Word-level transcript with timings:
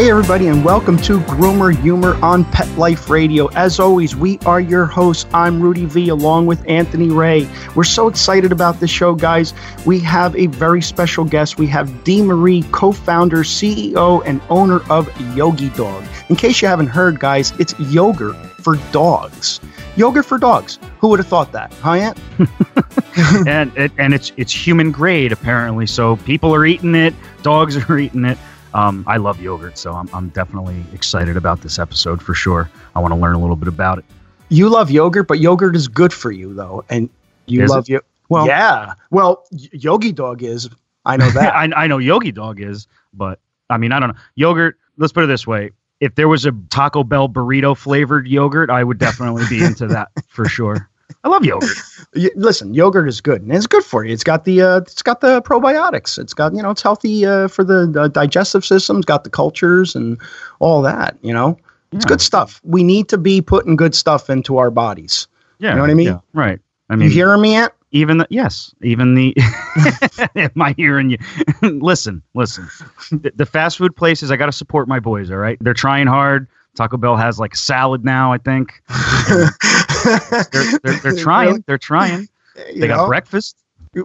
Hey, 0.00 0.08
everybody, 0.08 0.46
and 0.46 0.64
welcome 0.64 0.96
to 1.02 1.20
Groomer 1.20 1.78
Humor 1.78 2.18
on 2.24 2.46
Pet 2.46 2.66
Life 2.78 3.10
Radio. 3.10 3.48
As 3.48 3.78
always, 3.78 4.16
we 4.16 4.38
are 4.46 4.58
your 4.58 4.86
hosts. 4.86 5.26
I'm 5.34 5.60
Rudy 5.60 5.84
V, 5.84 6.08
along 6.08 6.46
with 6.46 6.66
Anthony 6.66 7.10
Ray. 7.10 7.46
We're 7.74 7.84
so 7.84 8.08
excited 8.08 8.50
about 8.50 8.80
this 8.80 8.88
show, 8.88 9.14
guys. 9.14 9.52
We 9.84 9.98
have 9.98 10.34
a 10.36 10.46
very 10.46 10.80
special 10.80 11.26
guest. 11.26 11.58
We 11.58 11.66
have 11.66 12.02
Dee 12.02 12.22
Marie, 12.22 12.64
co 12.72 12.92
founder, 12.92 13.44
CEO, 13.44 14.22
and 14.24 14.40
owner 14.48 14.80
of 14.88 15.06
Yogi 15.36 15.68
Dog. 15.68 16.02
In 16.30 16.36
case 16.36 16.62
you 16.62 16.68
haven't 16.68 16.86
heard, 16.86 17.20
guys, 17.20 17.52
it's 17.58 17.78
yogurt 17.78 18.36
for 18.36 18.76
dogs. 18.92 19.60
Yogurt 19.96 20.24
for 20.24 20.38
dogs. 20.38 20.78
Who 21.00 21.08
would 21.08 21.18
have 21.18 21.28
thought 21.28 21.52
that, 21.52 21.74
huh, 21.74 21.92
Ant? 21.92 22.18
and 23.46 23.92
and 23.98 24.14
it's 24.14 24.32
it's 24.38 24.52
human 24.52 24.92
grade 24.92 25.30
apparently. 25.30 25.86
So 25.86 26.16
people 26.16 26.54
are 26.54 26.64
eating 26.64 26.94
it, 26.94 27.12
dogs 27.42 27.76
are 27.76 27.98
eating 27.98 28.24
it. 28.24 28.38
Um, 28.74 29.04
I 29.06 29.16
love 29.16 29.40
yogurt, 29.40 29.76
so 29.78 29.92
I'm, 29.94 30.08
I'm 30.14 30.28
definitely 30.30 30.84
excited 30.92 31.36
about 31.36 31.60
this 31.62 31.78
episode 31.78 32.22
for 32.22 32.34
sure. 32.34 32.70
I 32.94 33.00
want 33.00 33.12
to 33.12 33.18
learn 33.18 33.34
a 33.34 33.40
little 33.40 33.56
bit 33.56 33.68
about 33.68 33.98
it. 33.98 34.04
You 34.48 34.68
love 34.68 34.90
yogurt, 34.90 35.28
but 35.28 35.38
yogurt 35.40 35.74
is 35.76 35.88
good 35.88 36.12
for 36.12 36.30
you, 36.30 36.54
though, 36.54 36.84
and 36.90 37.08
you 37.46 37.62
Is 37.62 37.70
love 37.70 37.84
it? 37.84 37.92
you. 37.92 38.00
Well- 38.28 38.46
yeah. 38.46 38.94
Well, 39.10 39.44
y- 39.52 39.68
Yogi 39.72 40.12
Dog 40.12 40.42
is. 40.42 40.68
I 41.04 41.16
know 41.16 41.30
that. 41.32 41.54
I, 41.54 41.68
I 41.76 41.86
know 41.86 41.98
Yogi 41.98 42.32
Dog 42.32 42.60
is, 42.60 42.86
but 43.12 43.40
I 43.70 43.76
mean, 43.78 43.92
I 43.92 44.00
don't 44.00 44.10
know. 44.10 44.20
Yogurt, 44.36 44.78
let's 44.98 45.12
put 45.12 45.24
it 45.24 45.28
this 45.28 45.46
way. 45.46 45.70
If 46.00 46.14
there 46.14 46.28
was 46.28 46.46
a 46.46 46.52
Taco 46.70 47.04
Bell 47.04 47.28
burrito 47.28 47.76
flavored 47.76 48.26
yogurt, 48.26 48.70
I 48.70 48.82
would 48.84 48.98
definitely 48.98 49.44
be 49.48 49.62
into 49.62 49.86
that 49.88 50.08
for 50.28 50.46
sure. 50.46 50.88
I 51.24 51.28
love 51.28 51.44
yogurt. 51.44 51.76
Listen, 52.36 52.74
yogurt 52.74 53.08
is 53.08 53.20
good, 53.20 53.42
and 53.42 53.52
it's 53.52 53.66
good 53.66 53.84
for 53.84 54.04
you. 54.04 54.12
It's 54.12 54.24
got 54.24 54.44
the 54.44 54.62
uh, 54.62 54.76
it's 54.78 55.02
got 55.02 55.20
the 55.20 55.42
probiotics. 55.42 56.18
It's 56.18 56.34
got 56.34 56.54
you 56.54 56.62
know 56.62 56.70
it's 56.70 56.82
healthy 56.82 57.26
uh, 57.26 57.48
for 57.48 57.64
the 57.64 57.92
uh, 58.00 58.08
digestive 58.08 58.64
system. 58.64 58.98
It's 58.98 59.06
got 59.06 59.24
the 59.24 59.30
cultures 59.30 59.94
and 59.94 60.18
all 60.58 60.82
that. 60.82 61.16
You 61.22 61.32
know, 61.32 61.58
it's 61.92 62.04
good 62.04 62.20
stuff. 62.20 62.60
We 62.64 62.82
need 62.82 63.08
to 63.08 63.18
be 63.18 63.40
putting 63.40 63.76
good 63.76 63.94
stuff 63.94 64.30
into 64.30 64.58
our 64.58 64.70
bodies. 64.70 65.26
Yeah. 65.58 65.70
you 65.70 65.76
know 65.76 65.82
what 65.82 65.90
I 65.90 65.94
mean? 65.94 66.06
yeah, 66.06 66.18
right. 66.32 66.58
I 66.88 66.96
mean, 66.96 67.08
you 67.08 67.14
hearing 67.14 67.42
me, 67.42 67.54
Ant? 67.54 67.72
even 67.92 68.18
the 68.18 68.26
yes 68.30 68.74
even 68.82 69.14
the 69.14 69.34
am 70.36 70.62
i 70.62 70.72
hearing 70.76 71.10
you 71.10 71.18
listen 71.62 72.22
listen 72.34 72.68
the, 73.10 73.32
the 73.34 73.46
fast 73.46 73.78
food 73.78 73.94
places 73.94 74.30
i 74.30 74.36
gotta 74.36 74.52
support 74.52 74.88
my 74.88 75.00
boys 75.00 75.30
all 75.30 75.38
right 75.38 75.58
they're 75.60 75.74
trying 75.74 76.06
hard 76.06 76.46
taco 76.80 76.96
bell 76.96 77.16
has 77.16 77.38
like 77.38 77.54
salad 77.54 78.04
now 78.04 78.32
i 78.32 78.38
think 78.38 78.82
they're, 79.28 80.78
they're, 80.82 80.96
they're 81.02 81.16
trying 81.16 81.62
they're 81.66 81.78
trying 81.78 82.26
You 82.72 82.80
they 82.80 82.86
got 82.88 82.96
know? 82.98 83.06
breakfast 83.06 83.56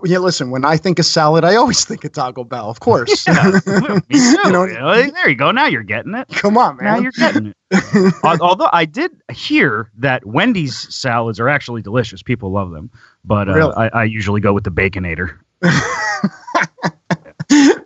Yeah, 0.04 0.18
listen. 0.18 0.50
When 0.50 0.66
I 0.66 0.78
think 0.78 0.98
of 0.98 1.06
salad, 1.06 1.44
I 1.46 1.56
always 1.56 1.86
think 1.86 2.04
of 2.06 2.12
Taco 2.12 2.44
Bell, 2.44 2.72
of 2.72 2.80
course. 2.80 3.28
yeah. 3.28 3.60
You 4.10 4.52
know- 4.52 4.66
there 4.68 5.30
you 5.30 5.36
go 5.36 5.52
now 5.52 5.68
you're 5.68 5.84
getting 5.84 6.16
it 6.16 6.28
Come 6.30 6.58
on, 6.58 6.78
man. 6.78 6.86
now 6.86 7.00
you're 7.00 7.12
getting 7.12 7.54
it 7.72 8.14
although 8.24 8.70
i 8.74 8.84
did 8.86 9.12
hear 9.32 9.90
that 9.98 10.26
wendy's 10.26 10.76
salads 10.94 11.40
are 11.40 11.48
actually 11.50 11.82
delicious 11.84 12.22
people 12.24 12.52
love 12.52 12.72
them 12.72 12.90
but 13.24 13.48
uh, 13.48 13.54
Really? 13.54 13.74
I, 13.76 13.88
I 14.02 14.04
usually 14.06 14.42
go 14.42 14.54
with 14.54 14.64
the 14.64 14.72
baconator 14.72 15.38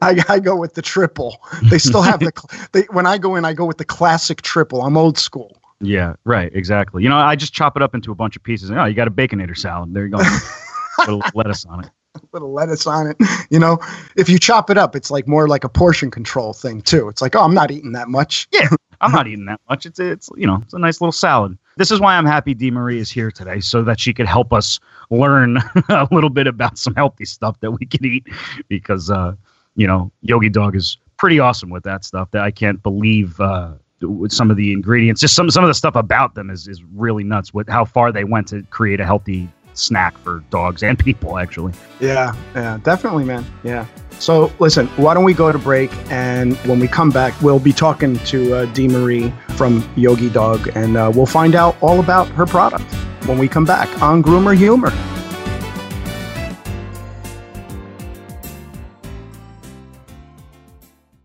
I, 0.01 0.23
I 0.29 0.39
go 0.39 0.55
with 0.55 0.73
the 0.73 0.81
triple. 0.81 1.41
They 1.69 1.77
still 1.77 2.01
have 2.01 2.19
the. 2.19 2.31
They, 2.71 2.83
when 2.91 3.05
I 3.05 3.17
go 3.17 3.35
in, 3.35 3.45
I 3.45 3.53
go 3.53 3.65
with 3.65 3.77
the 3.77 3.85
classic 3.85 4.41
triple. 4.41 4.81
I'm 4.81 4.97
old 4.97 5.17
school. 5.17 5.59
Yeah, 5.81 6.15
right, 6.25 6.51
exactly. 6.53 7.03
You 7.03 7.09
know, 7.09 7.17
I 7.17 7.35
just 7.35 7.53
chop 7.53 7.77
it 7.77 7.83
up 7.83 7.95
into 7.95 8.11
a 8.11 8.15
bunch 8.15 8.35
of 8.35 8.43
pieces. 8.43 8.69
Oh, 8.71 8.85
you 8.85 8.93
got 8.93 9.07
a 9.07 9.11
baconator 9.11 9.57
salad. 9.57 9.93
There 9.93 10.05
you 10.05 10.11
go. 10.11 10.23
little 10.99 11.21
lettuce 11.33 11.65
on 11.65 11.85
it. 11.85 11.89
little 12.33 12.51
lettuce 12.51 12.85
on 12.85 13.07
it. 13.07 13.17
You 13.49 13.59
know, 13.59 13.79
if 14.17 14.29
you 14.29 14.39
chop 14.39 14.69
it 14.69 14.77
up, 14.77 14.95
it's 14.95 15.09
like 15.09 15.27
more 15.27 15.47
like 15.47 15.63
a 15.63 15.69
portion 15.69 16.11
control 16.11 16.53
thing 16.53 16.81
too. 16.81 17.07
It's 17.07 17.21
like, 17.21 17.35
oh, 17.35 17.43
I'm 17.43 17.53
not 17.53 17.71
eating 17.71 17.93
that 17.93 18.09
much. 18.09 18.47
Yeah, 18.51 18.67
I'm 19.01 19.11
not 19.11 19.27
eating 19.27 19.45
that 19.45 19.61
much. 19.69 19.85
It's 19.85 19.99
it's 19.99 20.29
you 20.35 20.45
know, 20.45 20.59
it's 20.61 20.73
a 20.73 20.79
nice 20.79 20.99
little 20.99 21.13
salad. 21.13 21.57
This 21.77 21.91
is 21.91 22.01
why 22.01 22.17
I'm 22.17 22.25
happy 22.25 22.53
Dee 22.53 22.71
Marie 22.71 22.99
is 22.99 23.09
here 23.09 23.31
today, 23.31 23.61
so 23.61 23.81
that 23.83 23.99
she 24.01 24.13
could 24.13 24.27
help 24.27 24.51
us 24.51 24.79
learn 25.09 25.57
a 25.89 26.07
little 26.11 26.29
bit 26.29 26.45
about 26.45 26.77
some 26.77 26.93
healthy 26.95 27.25
stuff 27.25 27.57
that 27.61 27.71
we 27.71 27.85
can 27.85 28.03
eat. 28.05 28.27
Because 28.67 29.09
uh, 29.09 29.35
you 29.79 29.87
know, 29.87 30.11
Yogi 30.21 30.49
Dog 30.49 30.75
is 30.75 30.97
pretty 31.17 31.39
awesome 31.39 31.69
with 31.69 31.83
that 31.83 32.03
stuff. 32.03 32.29
That 32.31 32.43
I 32.43 32.51
can't 32.51 32.83
believe 32.83 33.39
uh, 33.39 33.73
with 34.01 34.33
some 34.33 34.51
of 34.51 34.57
the 34.57 34.73
ingredients. 34.73 35.21
Just 35.21 35.35
some 35.35 35.49
some 35.49 35.63
of 35.63 35.69
the 35.69 35.73
stuff 35.73 35.95
about 35.95 36.35
them 36.35 36.49
is 36.49 36.67
is 36.67 36.83
really 36.83 37.23
nuts. 37.23 37.53
With 37.53 37.69
how 37.69 37.85
far 37.85 38.11
they 38.11 38.25
went 38.25 38.47
to 38.49 38.61
create 38.63 38.99
a 38.99 39.05
healthy 39.05 39.47
snack 39.73 40.17
for 40.17 40.43
dogs 40.49 40.83
and 40.83 40.99
people, 40.99 41.37
actually. 41.37 41.71
Yeah, 42.01 42.35
yeah, 42.53 42.77
definitely, 42.83 43.23
man. 43.23 43.45
Yeah. 43.63 43.85
So 44.19 44.51
listen, 44.59 44.87
why 44.97 45.13
don't 45.13 45.23
we 45.23 45.33
go 45.33 45.49
to 45.49 45.57
break, 45.57 45.91
and 46.11 46.57
when 46.57 46.79
we 46.79 46.89
come 46.89 47.09
back, 47.09 47.39
we'll 47.41 47.59
be 47.59 47.71
talking 47.71 48.17
to 48.19 48.53
uh, 48.53 48.65
Dee 48.73 48.89
Marie 48.89 49.33
from 49.55 49.89
Yogi 49.95 50.29
Dog, 50.29 50.69
and 50.75 50.97
uh, 50.97 51.09
we'll 51.15 51.25
find 51.25 51.55
out 51.55 51.77
all 51.81 52.01
about 52.01 52.27
her 52.29 52.45
product 52.45 52.83
when 53.27 53.37
we 53.37 53.47
come 53.47 53.63
back 53.63 54.01
on 54.01 54.21
Groomer 54.21 54.57
Humor. 54.57 54.91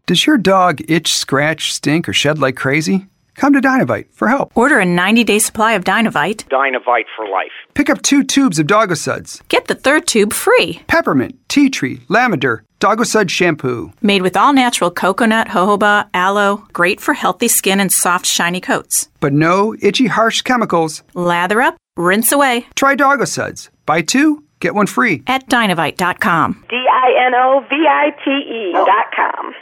Does 0.07 0.27
your 0.27 0.37
dog 0.37 0.81
itch, 0.89 1.15
scratch, 1.15 1.73
stink, 1.73 2.09
or 2.09 2.13
shed 2.13 2.39
like 2.39 2.57
crazy? 2.57 3.07
Come 3.37 3.53
to 3.55 3.61
Dynovite 3.61 4.07
for 4.13 4.29
help. 4.29 4.53
Order 4.55 4.79
a 4.79 4.85
90 4.85 5.25
day 5.25 5.39
supply 5.39 5.73
of 5.73 5.83
Dynovite. 5.85 6.45
Dynavite 6.49 7.07
for 7.17 7.27
life. 7.27 7.51
Pick 7.75 7.89
up 7.91 8.03
two 8.03 8.23
tubes 8.23 8.59
of 8.59 8.67
Doggo 8.67 8.95
Suds, 8.95 9.43
Get 9.49 9.67
the 9.67 9.75
third 9.75 10.07
tube 10.07 10.33
free. 10.33 10.83
peppermint, 10.87 11.37
tea 11.49 11.69
tree, 11.71 12.03
lavender, 12.09 12.63
Doggo 12.81 13.03
Sud 13.03 13.31
shampoo. 13.31 13.93
Made 14.03 14.23
with 14.23 14.37
all 14.37 14.53
natural 14.53 14.91
coconut, 14.91 15.49
jojoba, 15.49 16.09
aloe, 16.15 16.65
great 16.73 17.01
for 17.01 17.15
healthy 17.15 17.49
skin 17.49 17.81
and 17.81 17.91
soft, 17.91 18.27
shiny 18.27 18.61
coats. 18.61 19.09
But 19.21 19.33
no 19.33 19.75
itchy, 19.81 20.07
harsh 20.07 20.43
chemicals. 20.43 21.03
Lather 21.15 21.61
up, 21.63 21.77
rinse 21.97 22.31
away 22.31 22.67
Try 22.77 22.95
Doggo 22.95 23.25
Suds. 23.25 23.71
Buy 23.87 24.03
two, 24.03 24.45
get 24.61 24.75
one 24.75 24.87
free. 24.87 25.23
at 25.27 25.49
dynovite.com. 25.49 26.65
D 26.69 26.77
I 26.77 27.27
N 27.27 27.35
O 27.35 27.65
V 27.69 27.75
I 27.89 28.11
T 28.25 28.31
E 28.31 28.73
dot 28.75 29.07
com. 29.17 29.55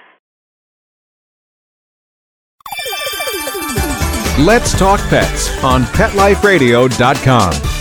Let's 4.38 4.76
Talk 4.76 4.98
Pets 5.08 5.62
on 5.62 5.82
PetLifeRadio.com. 5.84 7.72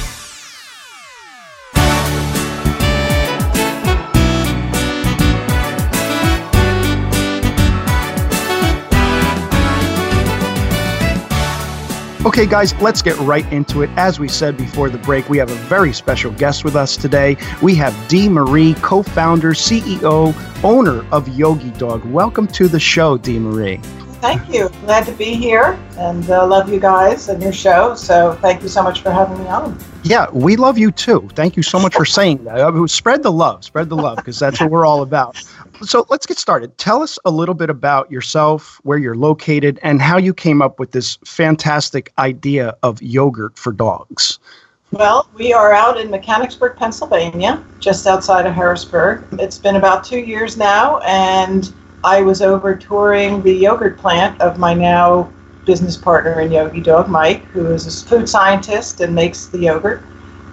Okay, 12.23 12.45
guys, 12.45 12.75
let's 12.75 13.01
get 13.01 13.17
right 13.17 13.51
into 13.51 13.81
it. 13.81 13.89
As 13.97 14.19
we 14.19 14.27
said 14.27 14.55
before 14.55 14.89
the 14.91 14.99
break, 14.99 15.27
we 15.27 15.39
have 15.39 15.49
a 15.49 15.55
very 15.55 15.91
special 15.91 16.31
guest 16.31 16.63
with 16.63 16.75
us 16.75 16.95
today. 16.95 17.35
We 17.63 17.73
have 17.75 17.95
Dee 18.07 18.29
Marie, 18.29 18.75
co 18.75 19.01
founder, 19.01 19.53
CEO, 19.53 20.63
owner 20.63 21.03
of 21.11 21.27
Yogi 21.29 21.71
Dog. 21.71 22.05
Welcome 22.05 22.45
to 22.49 22.67
the 22.67 22.79
show, 22.79 23.17
Dee 23.17 23.39
Marie. 23.39 23.81
Thank 24.21 24.53
you. 24.53 24.69
Glad 24.85 25.07
to 25.07 25.11
be 25.13 25.33
here 25.33 25.79
and 25.97 26.29
uh, 26.29 26.45
love 26.45 26.71
you 26.71 26.79
guys 26.79 27.27
and 27.27 27.41
your 27.41 27.51
show. 27.51 27.95
So 27.95 28.35
thank 28.35 28.61
you 28.61 28.67
so 28.67 28.83
much 28.83 29.01
for 29.01 29.09
having 29.09 29.39
me 29.39 29.47
on. 29.47 29.77
Yeah, 30.03 30.29
we 30.31 30.55
love 30.55 30.77
you 30.77 30.91
too. 30.91 31.27
Thank 31.33 31.57
you 31.57 31.63
so 31.63 31.79
much 31.79 31.95
for 31.95 32.05
saying 32.05 32.43
that. 32.43 32.59
Uh, 32.59 32.85
Spread 32.85 33.23
the 33.23 33.31
love, 33.31 33.63
spread 33.63 33.89
the 33.89 33.95
love, 33.95 34.17
because 34.17 34.37
that's 34.37 34.61
what 34.61 34.69
we're 34.69 34.85
all 34.85 35.01
about. 35.01 35.37
So 35.81 36.05
let's 36.09 36.27
get 36.27 36.37
started. 36.37 36.77
Tell 36.77 37.01
us 37.01 37.17
a 37.25 37.31
little 37.31 37.55
bit 37.55 37.71
about 37.71 38.11
yourself, 38.11 38.79
where 38.83 38.99
you're 38.99 39.15
located, 39.15 39.79
and 39.81 39.99
how 39.99 40.17
you 40.17 40.35
came 40.35 40.61
up 40.61 40.79
with 40.79 40.91
this 40.91 41.17
fantastic 41.25 42.13
idea 42.19 42.77
of 42.83 43.01
yogurt 43.01 43.57
for 43.57 43.71
dogs. 43.71 44.37
Well, 44.91 45.27
we 45.33 45.51
are 45.53 45.73
out 45.73 45.99
in 45.99 46.11
Mechanicsburg, 46.11 46.77
Pennsylvania, 46.77 47.63
just 47.79 48.05
outside 48.05 48.45
of 48.45 48.53
Harrisburg. 48.53 49.23
It's 49.39 49.57
been 49.57 49.77
about 49.77 50.03
two 50.03 50.19
years 50.19 50.57
now, 50.57 50.99
and 50.99 51.73
I 52.03 52.21
was 52.21 52.41
over 52.41 52.75
touring 52.75 53.41
the 53.41 53.53
yogurt 53.53 53.97
plant 53.97 54.39
of 54.41 54.57
my 54.57 54.73
now 54.73 55.31
business 55.65 55.95
partner 55.95 56.41
in 56.41 56.51
Yogi 56.51 56.81
Dog, 56.81 57.07
Mike, 57.07 57.43
who 57.45 57.67
is 57.67 57.85
a 57.85 58.07
food 58.07 58.27
scientist 58.27 59.01
and 59.01 59.13
makes 59.13 59.45
the 59.45 59.59
yogurt. 59.59 60.03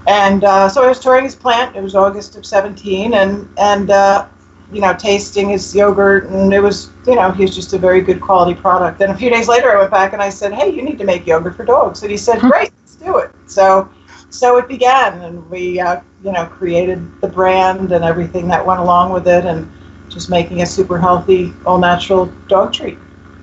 And 0.06 0.44
uh, 0.44 0.68
so 0.68 0.82
I 0.84 0.88
was 0.88 1.00
touring 1.00 1.24
his 1.24 1.34
plant. 1.34 1.76
It 1.76 1.82
was 1.82 1.94
August 1.94 2.36
of 2.36 2.44
17, 2.44 3.14
and 3.14 3.48
and 3.58 3.90
uh, 3.90 4.26
you 4.72 4.80
know, 4.80 4.94
tasting 4.94 5.48
his 5.48 5.74
yogurt, 5.74 6.26
and 6.26 6.52
it 6.52 6.60
was, 6.60 6.90
you 7.06 7.14
know, 7.14 7.30
he 7.30 7.42
was 7.42 7.54
just 7.54 7.72
a 7.72 7.78
very 7.78 8.00
good 8.00 8.20
quality 8.20 8.58
product. 8.58 9.00
And 9.00 9.10
a 9.12 9.16
few 9.16 9.30
days 9.30 9.48
later, 9.48 9.70
I 9.70 9.78
went 9.78 9.90
back 9.90 10.12
and 10.12 10.22
I 10.22 10.28
said, 10.28 10.52
"Hey, 10.52 10.70
you 10.70 10.82
need 10.82 10.98
to 10.98 11.04
make 11.04 11.26
yogurt 11.26 11.56
for 11.56 11.64
dogs." 11.64 12.02
And 12.02 12.10
he 12.10 12.16
said, 12.16 12.40
"Great, 12.40 12.72
let's 12.80 12.96
do 12.96 13.18
it." 13.18 13.30
So, 13.46 13.88
so 14.30 14.58
it 14.58 14.68
began, 14.68 15.20
and 15.22 15.48
we, 15.50 15.80
uh, 15.80 16.00
you 16.22 16.32
know, 16.32 16.46
created 16.46 17.20
the 17.20 17.28
brand 17.28 17.92
and 17.92 18.04
everything 18.04 18.48
that 18.48 18.64
went 18.64 18.80
along 18.80 19.12
with 19.12 19.26
it, 19.26 19.46
and 19.46 19.70
just 20.08 20.30
making 20.30 20.62
a 20.62 20.66
super 20.66 20.98
healthy, 20.98 21.52
all 21.66 21.78
natural 21.78 22.26
dog 22.48 22.72
treat. 22.72 22.98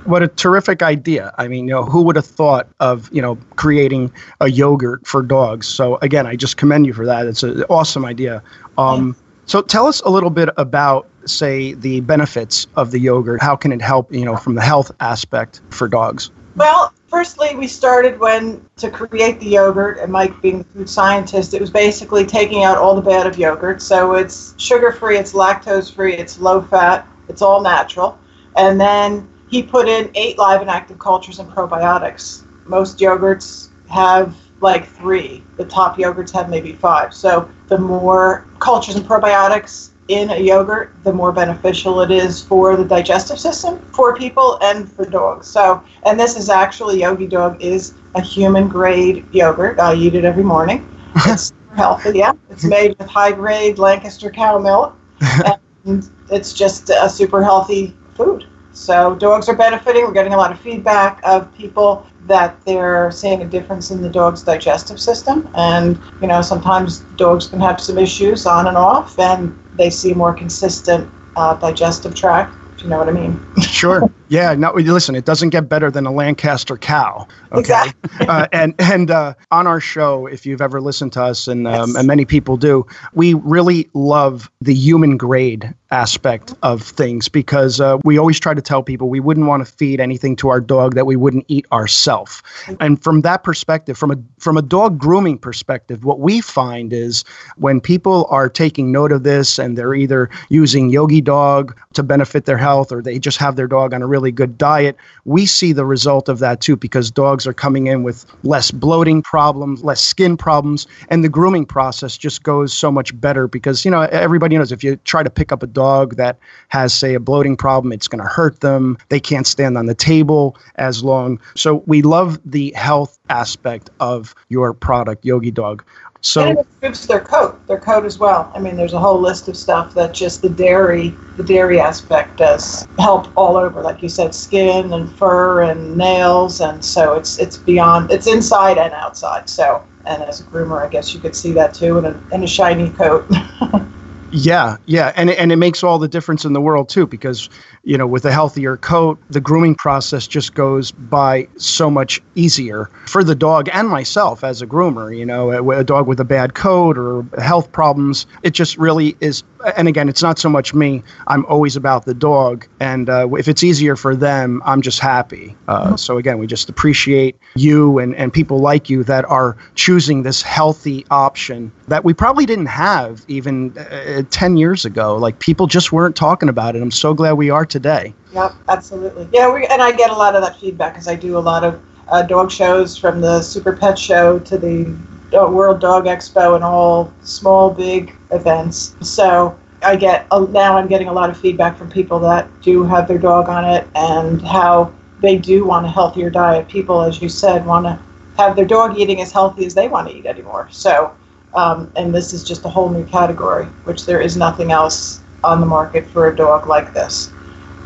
What 0.05 0.21
a 0.21 0.27
terrific 0.27 0.83
idea. 0.83 1.33
I 1.39 1.47
mean, 1.47 1.67
you 1.67 1.73
know, 1.73 1.83
who 1.83 2.03
would 2.03 2.15
have 2.15 2.25
thought 2.25 2.67
of, 2.79 3.09
you 3.11 3.21
know, 3.21 3.37
creating 3.55 4.11
a 4.39 4.49
yogurt 4.49 5.05
for 5.07 5.23
dogs? 5.23 5.67
So 5.67 5.97
again, 5.97 6.27
I 6.27 6.35
just 6.35 6.57
commend 6.57 6.85
you 6.85 6.93
for 6.93 7.05
that. 7.07 7.25
It's 7.25 7.41
an 7.41 7.63
awesome 7.69 8.05
idea. 8.05 8.43
Um, 8.77 9.15
so 9.47 9.61
tell 9.61 9.87
us 9.87 10.01
a 10.01 10.09
little 10.09 10.29
bit 10.29 10.49
about, 10.57 11.07
say, 11.25 11.73
the 11.73 12.01
benefits 12.01 12.67
of 12.75 12.91
the 12.91 12.99
yogurt. 12.99 13.41
How 13.41 13.55
can 13.55 13.71
it 13.71 13.81
help, 13.81 14.13
you 14.13 14.25
know, 14.25 14.37
from 14.37 14.53
the 14.53 14.61
health 14.61 14.91
aspect 14.99 15.61
for 15.71 15.87
dogs? 15.87 16.29
Well, 16.55 16.93
firstly, 17.07 17.55
we 17.55 17.67
started 17.67 18.19
when 18.19 18.67
to 18.77 18.89
create 18.89 19.39
the 19.39 19.47
yogurt, 19.47 19.99
and 19.99 20.11
Mike 20.11 20.41
being 20.41 20.59
the 20.59 20.63
food 20.65 20.89
scientist, 20.89 21.53
it 21.53 21.61
was 21.61 21.71
basically 21.71 22.25
taking 22.25 22.63
out 22.63 22.77
all 22.77 22.95
the 22.95 23.01
bad 23.01 23.27
of 23.27 23.37
yogurt. 23.37 23.81
So 23.81 24.13
it's 24.13 24.53
sugar 24.57 24.91
free, 24.91 25.17
it's 25.17 25.33
lactose 25.33 25.93
free, 25.93 26.15
it's 26.15 26.39
low 26.39 26.61
fat, 26.61 27.07
it's 27.29 27.41
all 27.41 27.61
natural. 27.61 28.19
And 28.55 28.79
then 28.79 29.27
he 29.49 29.61
put 29.63 29.87
in 29.87 30.11
eight 30.15 30.37
live 30.37 30.61
and 30.61 30.69
active 30.69 30.99
cultures 30.99 31.39
and 31.39 31.49
probiotics. 31.49 32.45
Most 32.65 32.99
yogurts 32.99 33.69
have 33.89 34.35
like 34.61 34.87
three. 34.87 35.43
The 35.57 35.65
top 35.65 35.97
yogurts 35.97 36.31
have 36.31 36.49
maybe 36.49 36.73
five. 36.73 37.13
So 37.13 37.49
the 37.67 37.77
more 37.77 38.47
cultures 38.59 38.95
and 38.95 39.05
probiotics 39.05 39.91
in 40.07 40.29
a 40.29 40.37
yogurt, 40.37 40.93
the 41.03 41.11
more 41.11 41.31
beneficial 41.31 42.01
it 42.01 42.11
is 42.11 42.41
for 42.43 42.75
the 42.75 42.85
digestive 42.85 43.39
system 43.39 43.79
for 43.93 44.15
people 44.15 44.59
and 44.61 44.91
for 44.91 45.05
dogs. 45.05 45.47
So, 45.47 45.83
and 46.05 46.19
this 46.19 46.37
is 46.37 46.49
actually 46.49 47.01
Yogi 47.01 47.27
Dog 47.27 47.61
is 47.61 47.93
a 48.13 48.21
human 48.21 48.67
grade 48.67 49.25
yogurt. 49.33 49.79
I 49.79 49.95
eat 49.95 50.15
it 50.15 50.25
every 50.25 50.43
morning. 50.43 50.87
It's 51.27 51.53
healthy. 51.75 52.19
Yeah, 52.19 52.33
it's 52.49 52.63
made 52.63 52.97
with 52.99 53.07
high 53.07 53.31
grade 53.31 53.79
Lancaster 53.79 54.29
cow 54.29 54.59
milk, 54.59 54.95
and 55.85 56.09
it's 56.29 56.53
just 56.53 56.89
a 56.89 57.09
super 57.09 57.43
healthy 57.43 57.95
food. 58.15 58.47
So 58.75 59.15
dogs 59.15 59.47
are 59.47 59.55
benefiting. 59.55 60.03
We're 60.03 60.11
getting 60.11 60.33
a 60.33 60.37
lot 60.37 60.51
of 60.51 60.59
feedback 60.59 61.21
of 61.23 61.51
people 61.55 62.05
that 62.27 62.59
they're 62.65 63.09
seeing 63.09 63.41
a 63.41 63.45
difference 63.45 63.89
in 63.89 64.01
the 64.01 64.09
dog's 64.09 64.43
digestive 64.43 64.99
system. 64.99 65.49
And, 65.55 65.97
you 66.21 66.27
know, 66.27 66.41
sometimes 66.41 66.99
dogs 67.15 67.47
can 67.47 67.61
have 67.61 67.79
some 67.79 67.97
issues 67.97 68.45
on 68.45 68.67
and 68.67 68.75
off, 68.75 69.17
and 69.17 69.57
they 69.75 69.89
see 69.89 70.13
more 70.13 70.33
consistent 70.33 71.09
uh, 71.37 71.55
digestive 71.55 72.15
tract, 72.15 72.53
if 72.75 72.83
you 72.83 72.89
know 72.89 72.97
what 72.97 73.07
I 73.07 73.13
mean. 73.13 73.39
Sure. 73.61 74.09
Yeah. 74.29 74.53
No. 74.55 74.73
Listen, 74.73 75.15
it 75.15 75.25
doesn't 75.25 75.49
get 75.49 75.69
better 75.69 75.89
than 75.91 76.05
a 76.05 76.11
Lancaster 76.11 76.77
cow. 76.77 77.27
Okay. 77.51 77.59
Exactly. 77.59 78.27
uh, 78.27 78.47
and 78.51 78.73
and 78.79 79.11
uh, 79.11 79.33
on 79.51 79.67
our 79.67 79.79
show, 79.79 80.25
if 80.27 80.45
you've 80.45 80.61
ever 80.61 80.81
listened 80.81 81.13
to 81.13 81.23
us, 81.23 81.47
and 81.47 81.67
um, 81.67 81.89
Yes. 81.89 81.95
and 81.97 82.07
many 82.07 82.25
people 82.25 82.57
do, 82.57 82.85
we 83.13 83.33
really 83.35 83.89
love 83.93 84.49
the 84.61 84.73
human 84.73 85.17
grade 85.17 85.73
aspect 85.91 86.53
of 86.63 86.81
things 86.81 87.29
because 87.29 87.79
uh, 87.79 87.97
we 88.03 88.17
always 88.17 88.39
try 88.39 88.53
to 88.53 88.61
tell 88.61 88.83
people 88.83 89.07
we 89.07 89.19
wouldn't 89.19 89.45
want 89.45 89.65
to 89.65 89.71
feed 89.71 90.01
anything 90.01 90.35
to 90.35 90.49
our 90.49 90.59
dog 90.59 90.95
that 90.95 91.05
we 91.05 91.15
wouldn't 91.15 91.45
eat 91.47 91.65
ourselves. 91.71 92.41
And 92.79 93.01
from 93.01 93.21
that 93.21 93.43
perspective, 93.43 93.97
from 93.97 94.11
a 94.11 94.17
from 94.39 94.57
a 94.57 94.61
dog 94.61 94.97
grooming 94.97 95.37
perspective, 95.37 96.03
what 96.03 96.19
we 96.19 96.41
find 96.41 96.91
is 96.91 97.23
when 97.57 97.79
people 97.79 98.25
are 98.29 98.49
taking 98.49 98.91
note 98.91 99.11
of 99.11 99.23
this 99.23 99.59
and 99.59 99.77
they're 99.77 99.93
either 99.93 100.29
using 100.49 100.89
Yogi 100.89 101.21
Dog 101.21 101.77
to 101.93 102.03
benefit 102.03 102.45
their 102.45 102.57
health 102.57 102.91
or 102.91 103.01
they 103.01 103.19
just 103.19 103.37
have 103.37 103.55
their 103.55 103.67
dog 103.67 103.93
on 103.93 104.01
a 104.01 104.07
really 104.15 104.31
good 104.31 104.57
diet, 104.57 104.95
we 105.25 105.45
see 105.45 105.73
the 105.73 105.85
result 105.85 106.29
of 106.29 106.39
that 106.39 106.61
too 106.61 106.77
because 106.77 107.11
dogs 107.11 107.45
are 107.45 107.53
coming 107.53 107.87
in 107.87 108.03
with 108.03 108.25
less 108.43 108.71
bloating 108.71 109.21
problems, 109.21 109.83
less 109.83 110.01
skin 110.01 110.37
problems, 110.37 110.87
and 111.09 111.21
the 111.21 111.29
grooming 111.29 111.65
process 111.65 112.17
just 112.17 112.43
goes 112.43 112.73
so 112.73 112.89
much 112.89 113.09
better 113.19 113.45
because 113.47 113.83
you 113.83 113.91
know 113.91 114.03
everybody 114.25 114.57
knows 114.57 114.71
if 114.71 114.85
you 114.85 114.95
try 115.03 115.21
to 115.21 115.29
pick 115.29 115.51
up 115.51 115.61
a 115.61 115.67
dog 115.67 116.15
that 116.15 116.37
has 116.69 116.93
say 116.93 117.13
a 117.13 117.19
bloating 117.19 117.57
problem, 117.57 117.91
it's 117.91 118.07
going 118.07 118.23
to 118.23 118.29
hurt 118.29 118.61
them. 118.61 118.97
They 119.09 119.19
can't 119.19 119.45
stand 119.45 119.77
on 119.77 119.85
the 119.85 119.95
table 119.95 120.55
as 120.75 121.03
long. 121.03 121.39
So 121.55 121.83
we 121.85 122.01
love 122.01 122.39
the 122.45 122.71
health 122.71 123.19
aspect 123.29 123.89
of 123.99 124.33
your 124.47 124.73
product, 124.73 125.25
Yogi 125.25 125.51
Dog. 125.51 125.83
So 126.25 126.41
and 126.41 126.57
it 126.57 126.67
improves 126.81 127.05
their 127.05 127.19
coat, 127.19 127.65
their 127.67 127.79
coat 127.79 128.03
as 128.03 128.17
well. 128.17 128.51
I 128.55 128.59
mean, 128.59 128.75
there's 128.75 128.93
a 128.93 128.99
whole 128.99 129.19
list 129.21 129.47
of 129.47 129.55
stuff 129.55 129.93
that 129.93 130.11
just 130.11 130.41
the 130.41 130.49
dairy, 130.49 131.13
the 131.37 131.43
dairy 131.43 131.79
aspect 131.79 132.37
does 132.37 132.87
help 132.97 133.27
all 133.37 133.55
over, 133.57 133.83
like 133.83 134.01
you 134.01 134.09
said, 134.09 134.33
skin 134.33 134.91
and 134.93 135.15
fur 135.17 135.61
and 135.61 135.95
nails, 135.95 136.61
and 136.61 136.83
so 136.83 137.13
it's 137.13 137.37
it's 137.37 137.57
beyond, 137.57 138.09
it's 138.09 138.25
inside 138.25 138.79
and 138.79 138.91
outside. 138.93 139.47
So, 139.47 139.85
and 140.05 140.23
as 140.23 140.39
a 140.39 140.43
groomer, 140.45 140.83
I 140.83 140.89
guess 140.89 141.13
you 141.13 141.19
could 141.19 141.35
see 141.35 141.51
that 141.51 141.75
too, 141.75 141.99
in 141.99 142.05
a 142.05 142.23
in 142.31 142.43
a 142.43 142.47
shiny 142.47 142.89
coat. 142.89 143.29
Yeah, 144.31 144.77
yeah, 144.85 145.13
and 145.15 145.29
and 145.29 145.51
it 145.51 145.57
makes 145.57 145.83
all 145.83 145.99
the 145.99 146.07
difference 146.07 146.45
in 146.45 146.53
the 146.53 146.61
world 146.61 146.89
too 146.89 147.05
because 147.05 147.49
you 147.83 147.97
know 147.97 148.07
with 148.07 148.25
a 148.25 148.31
healthier 148.31 148.75
coat, 148.75 149.19
the 149.29 149.39
grooming 149.39 149.75
process 149.75 150.25
just 150.27 150.55
goes 150.55 150.91
by 150.91 151.47
so 151.57 151.91
much 151.91 152.19
easier 152.33 152.89
for 153.07 153.23
the 153.23 153.35
dog 153.35 153.69
and 153.71 153.87
myself 153.87 154.43
as 154.43 154.61
a 154.61 154.67
groomer. 154.67 155.15
You 155.15 155.25
know, 155.25 155.51
a, 155.51 155.79
a 155.79 155.83
dog 155.83 156.07
with 156.07 156.19
a 156.19 156.25
bad 156.25 156.55
coat 156.55 156.97
or 156.97 157.23
health 157.39 157.71
problems, 157.71 158.25
it 158.41 158.51
just 158.51 158.77
really 158.77 159.15
is. 159.21 159.43
And 159.77 159.87
again, 159.87 160.09
it's 160.09 160.21
not 160.21 160.37
so 160.39 160.49
much 160.49 160.73
me. 160.73 161.03
I'm 161.27 161.45
always 161.45 161.75
about 161.75 162.05
the 162.05 162.13
dog, 162.13 162.67
and 162.79 163.09
uh, 163.09 163.27
if 163.35 163.47
it's 163.47 163.63
easier 163.63 163.95
for 163.95 164.15
them, 164.15 164.61
I'm 164.65 164.81
just 164.81 164.99
happy. 164.99 165.55
Uh, 165.67 165.95
so 165.97 166.17
again, 166.17 166.39
we 166.39 166.47
just 166.47 166.67
appreciate 166.67 167.35
you 167.55 167.99
and 167.99 168.15
and 168.15 168.33
people 168.33 168.59
like 168.59 168.89
you 168.89 169.03
that 169.03 169.23
are 169.25 169.55
choosing 169.75 170.23
this 170.23 170.41
healthy 170.41 171.05
option 171.11 171.71
that 171.87 172.03
we 172.03 172.13
probably 172.13 172.45
didn't 172.45 172.65
have 172.65 173.23
even 173.27 173.75
uh, 173.77 174.23
10 174.31 174.57
years 174.57 174.85
ago. 174.85 175.15
Like 175.15 175.39
people 175.39 175.67
just 175.67 175.91
weren't 175.91 176.15
talking 176.15 176.49
about 176.49 176.75
it. 176.75 176.81
I'm 176.81 176.91
so 176.91 177.13
glad 177.13 177.33
we 177.33 177.49
are 177.49 177.65
today. 177.65 178.13
Yep, 178.33 178.53
absolutely. 178.67 179.29
Yeah, 179.31 179.53
we, 179.53 179.65
and 179.67 179.81
I 179.81 179.91
get 179.91 180.09
a 180.09 180.15
lot 180.15 180.35
of 180.35 180.41
that 180.41 180.59
feedback 180.59 180.93
because 180.93 181.07
I 181.07 181.15
do 181.15 181.37
a 181.37 181.39
lot 181.39 181.63
of 181.63 181.81
uh, 182.09 182.21
dog 182.23 182.51
shows 182.51 182.97
from 182.97 183.21
the 183.21 183.41
Super 183.41 183.75
Pet 183.75 183.97
Show 183.97 184.39
to 184.39 184.57
the 184.57 184.95
World 185.31 185.79
Dog 185.79 186.05
Expo 186.05 186.55
and 186.55 186.63
all 186.63 187.13
small, 187.21 187.73
big 187.73 188.15
events. 188.31 188.95
So 189.01 189.57
I 189.81 189.95
get 189.95 190.27
a, 190.31 190.41
now 190.47 190.77
I'm 190.77 190.87
getting 190.87 191.07
a 191.07 191.13
lot 191.13 191.29
of 191.29 191.39
feedback 191.39 191.77
from 191.77 191.89
people 191.89 192.19
that 192.19 192.49
do 192.61 192.83
have 192.83 193.07
their 193.07 193.17
dog 193.17 193.49
on 193.49 193.65
it 193.65 193.87
and 193.95 194.41
how 194.41 194.93
they 195.21 195.37
do 195.37 195.65
want 195.65 195.85
a 195.85 195.89
healthier 195.89 196.29
diet. 196.29 196.67
People, 196.67 197.01
as 197.01 197.21
you 197.21 197.29
said, 197.29 197.65
want 197.65 197.85
to 197.85 197.99
have 198.37 198.55
their 198.55 198.65
dog 198.65 198.97
eating 198.97 199.21
as 199.21 199.31
healthy 199.31 199.65
as 199.65 199.73
they 199.73 199.87
want 199.87 200.09
to 200.09 200.15
eat 200.15 200.25
anymore. 200.25 200.67
So, 200.71 201.15
um, 201.55 201.91
and 201.95 202.13
this 202.13 202.33
is 202.33 202.43
just 202.43 202.65
a 202.65 202.69
whole 202.69 202.89
new 202.89 203.05
category, 203.05 203.65
which 203.85 204.05
there 204.05 204.21
is 204.21 204.35
nothing 204.37 204.71
else 204.71 205.21
on 205.43 205.59
the 205.59 205.65
market 205.65 206.05
for 206.07 206.27
a 206.27 206.35
dog 206.35 206.67
like 206.67 206.93
this. 206.93 207.31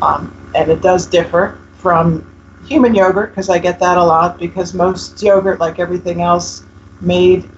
Um, 0.02 0.34
and 0.54 0.70
it 0.70 0.80
does 0.82 1.06
differ 1.06 1.58
from 1.74 2.26
human 2.66 2.94
yogurt 2.94 3.30
because 3.30 3.48
I 3.48 3.58
get 3.58 3.78
that 3.80 3.96
a 3.96 4.04
lot 4.04 4.38
because 4.38 4.74
most 4.74 5.22
yogurt, 5.22 5.60
like 5.60 5.78
everything 5.78 6.22
else 6.22 6.64
made 7.00 7.48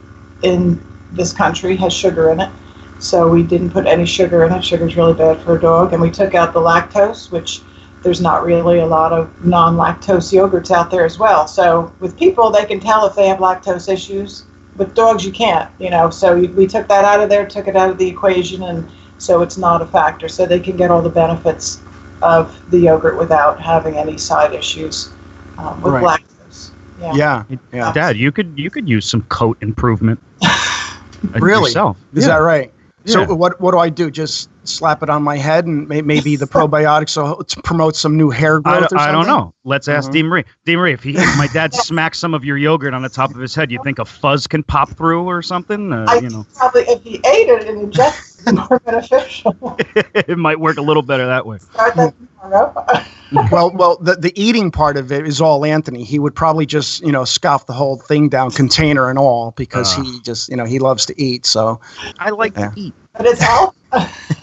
in 0.43 0.85
this 1.13 1.33
country, 1.33 1.77
has 1.77 1.93
sugar 1.93 2.31
in 2.31 2.41
it. 2.41 2.51
So 2.99 3.29
we 3.29 3.43
didn't 3.43 3.71
put 3.71 3.87
any 3.87 4.07
sugar 4.07 4.45
in 4.45 4.53
it. 4.53 4.65
Sugar's 4.65 4.97
really 4.97 5.15
bad 5.15 5.41
for 5.43 5.57
a 5.57 5.61
dog. 5.61 5.93
And 5.93 6.01
we 6.01 6.11
took 6.11 6.35
out 6.35 6.53
the 6.53 6.61
lactose, 6.61 7.31
which 7.31 7.63
there's 8.03 8.21
not 8.21 8.45
really 8.45 8.79
a 8.79 8.87
lot 8.87 9.13
of 9.13 9.45
non 9.45 9.77
lactose 9.77 10.33
yogurts 10.33 10.71
out 10.71 10.91
there 10.91 11.05
as 11.05 11.19
well. 11.19 11.47
So 11.47 11.93
with 12.01 12.17
people, 12.17 12.51
they 12.51 12.65
can 12.65 12.81
tell 12.81 13.07
if 13.07 13.15
they 13.15 13.29
have 13.29 13.39
lactose 13.39 13.93
issues. 13.93 14.45
With 14.77 14.95
dogs, 14.95 15.25
you 15.25 15.33
can't, 15.33 15.71
you 15.79 15.91
know. 15.91 16.09
So 16.11 16.35
we 16.39 16.47
we 16.49 16.67
took 16.67 16.89
that 16.89 17.05
out 17.05 17.21
of 17.21 17.29
there, 17.29 17.47
took 17.47 17.69
it 17.69 17.77
out 17.77 17.91
of 17.91 17.99
the 17.99 18.09
equation, 18.09 18.63
and 18.63 18.91
so 19.19 19.43
it's 19.43 19.59
not 19.59 19.83
a 19.83 19.87
factor. 19.87 20.29
So 20.29 20.47
they 20.47 20.61
can 20.61 20.77
get 20.77 20.91
all 20.91 21.03
the 21.03 21.11
benefits 21.11 21.81
of 22.23 22.59
the 22.71 22.79
yogurt 22.79 23.19
without 23.19 23.61
having 23.61 23.97
any 23.97 24.17
side 24.17 24.55
issues 24.55 25.11
um, 25.59 25.81
with 25.83 25.93
Right. 25.93 26.21
lactose. 26.21 26.71
Yeah. 27.01 27.15
Yeah. 27.15 27.57
Yeah. 27.73 27.93
Dad, 27.93 28.17
you 28.17 28.33
could 28.33 28.53
you 28.57 28.71
could 28.71 28.89
use 28.89 29.09
some 29.09 29.23
coat 29.23 29.59
improvement. 29.61 30.21
Really? 31.39 31.71
Yourself. 31.71 31.97
Is 32.15 32.25
Yeah. 32.27 32.33
that 32.35 32.43
right? 32.43 32.72
So 33.05 33.21
Yeah. 33.21 33.27
what 33.33 33.61
what 33.61 33.73
do 33.73 33.79
I 33.79 33.89
do? 33.89 34.11
Just 34.11 34.49
slap 34.65 35.03
it 35.03 35.11
on 35.11 35.23
my 35.25 35.37
head 35.37 35.67
and 35.67 35.89
may, 35.89 36.03
maybe 36.03 36.37
the 36.37 36.47
probiotics 36.59 37.17
will 37.21 37.43
to 37.43 37.63
promote 37.63 37.97
some 37.97 38.17
new 38.17 38.31
hair 38.31 38.61
growth 38.61 38.91
don't- 38.91 38.93
or 38.93 38.99
I 38.99 39.11
don't 39.11 39.27
know. 39.27 39.55
Let's 39.65 39.89
ask 39.89 40.11
Mhm. 40.11 40.13
Dee 40.13 40.23
Marie. 40.23 40.45
Dee 40.65 40.77
Marie, 40.77 40.93
if, 40.93 41.03
he, 41.03 41.17
if 41.17 41.37
my 41.39 41.49
dad 41.49 41.75
smacks 41.89 42.19
some 42.19 42.33
of 42.35 42.45
your 42.45 42.57
yogurt 42.57 42.95
on 42.95 43.03
the 43.03 43.09
top 43.09 43.35
of 43.35 43.41
his 43.41 43.55
head, 43.55 43.71
you 43.73 43.81
think 43.83 43.99
a 43.99 44.05
fuzz 44.05 44.47
can 44.47 44.63
pop 44.63 44.91
through 44.91 45.25
or 45.25 45.43
something? 45.43 45.93
Uh, 45.93 46.07
I 46.09 46.17
you 46.19 46.29
know, 46.31 46.47
probably 46.55 46.83
if 46.83 47.03
he 47.03 47.17
ate 47.17 47.49
it 47.49 47.67
and 47.69 47.81
ingested 47.81 48.49
it, 48.49 48.55
more 48.55 48.81
beneficial. 48.85 49.57
it 50.15 50.39
might 50.39 50.61
work 50.61 50.77
a 50.77 50.83
little 50.83 51.03
better 51.03 51.27
that 51.27 51.45
way. 51.47 51.59
Start 51.59 51.95
that 51.97 52.15
tomorrow. 52.17 52.29
Well, 52.51 53.71
well, 53.75 53.97
the, 53.99 54.17
the 54.17 54.33
eating 54.41 54.71
part 54.71 54.97
of 54.97 55.11
it 55.13 55.27
is 55.27 55.41
all 55.41 55.65
Anthony. 55.65 56.05
He 56.05 56.19
would 56.19 56.35
probably 56.35 56.67
just, 56.67 57.01
you 57.03 57.13
know, 57.13 57.25
scoff 57.25 57.67
the 57.67 57.73
whole 57.73 57.97
thing 57.97 58.29
down, 58.29 58.51
container 58.51 59.09
and 59.09 59.19
all, 59.19 59.53
because 59.53 59.97
Uh. 59.97 60.03
he 60.03 60.21
just, 60.21 60.49
you 60.49 60.57
know, 60.57 60.65
he 60.65 60.79
loves 60.79 61.07
to 61.07 61.21
eat. 61.21 61.47
So, 61.47 61.81
I 62.19 62.31
like 62.31 62.57
Yeah. 62.57 62.71
to 62.71 62.81
eat. 62.81 62.95
but 63.15 63.27
it's 63.27 63.41
health. 63.41 63.75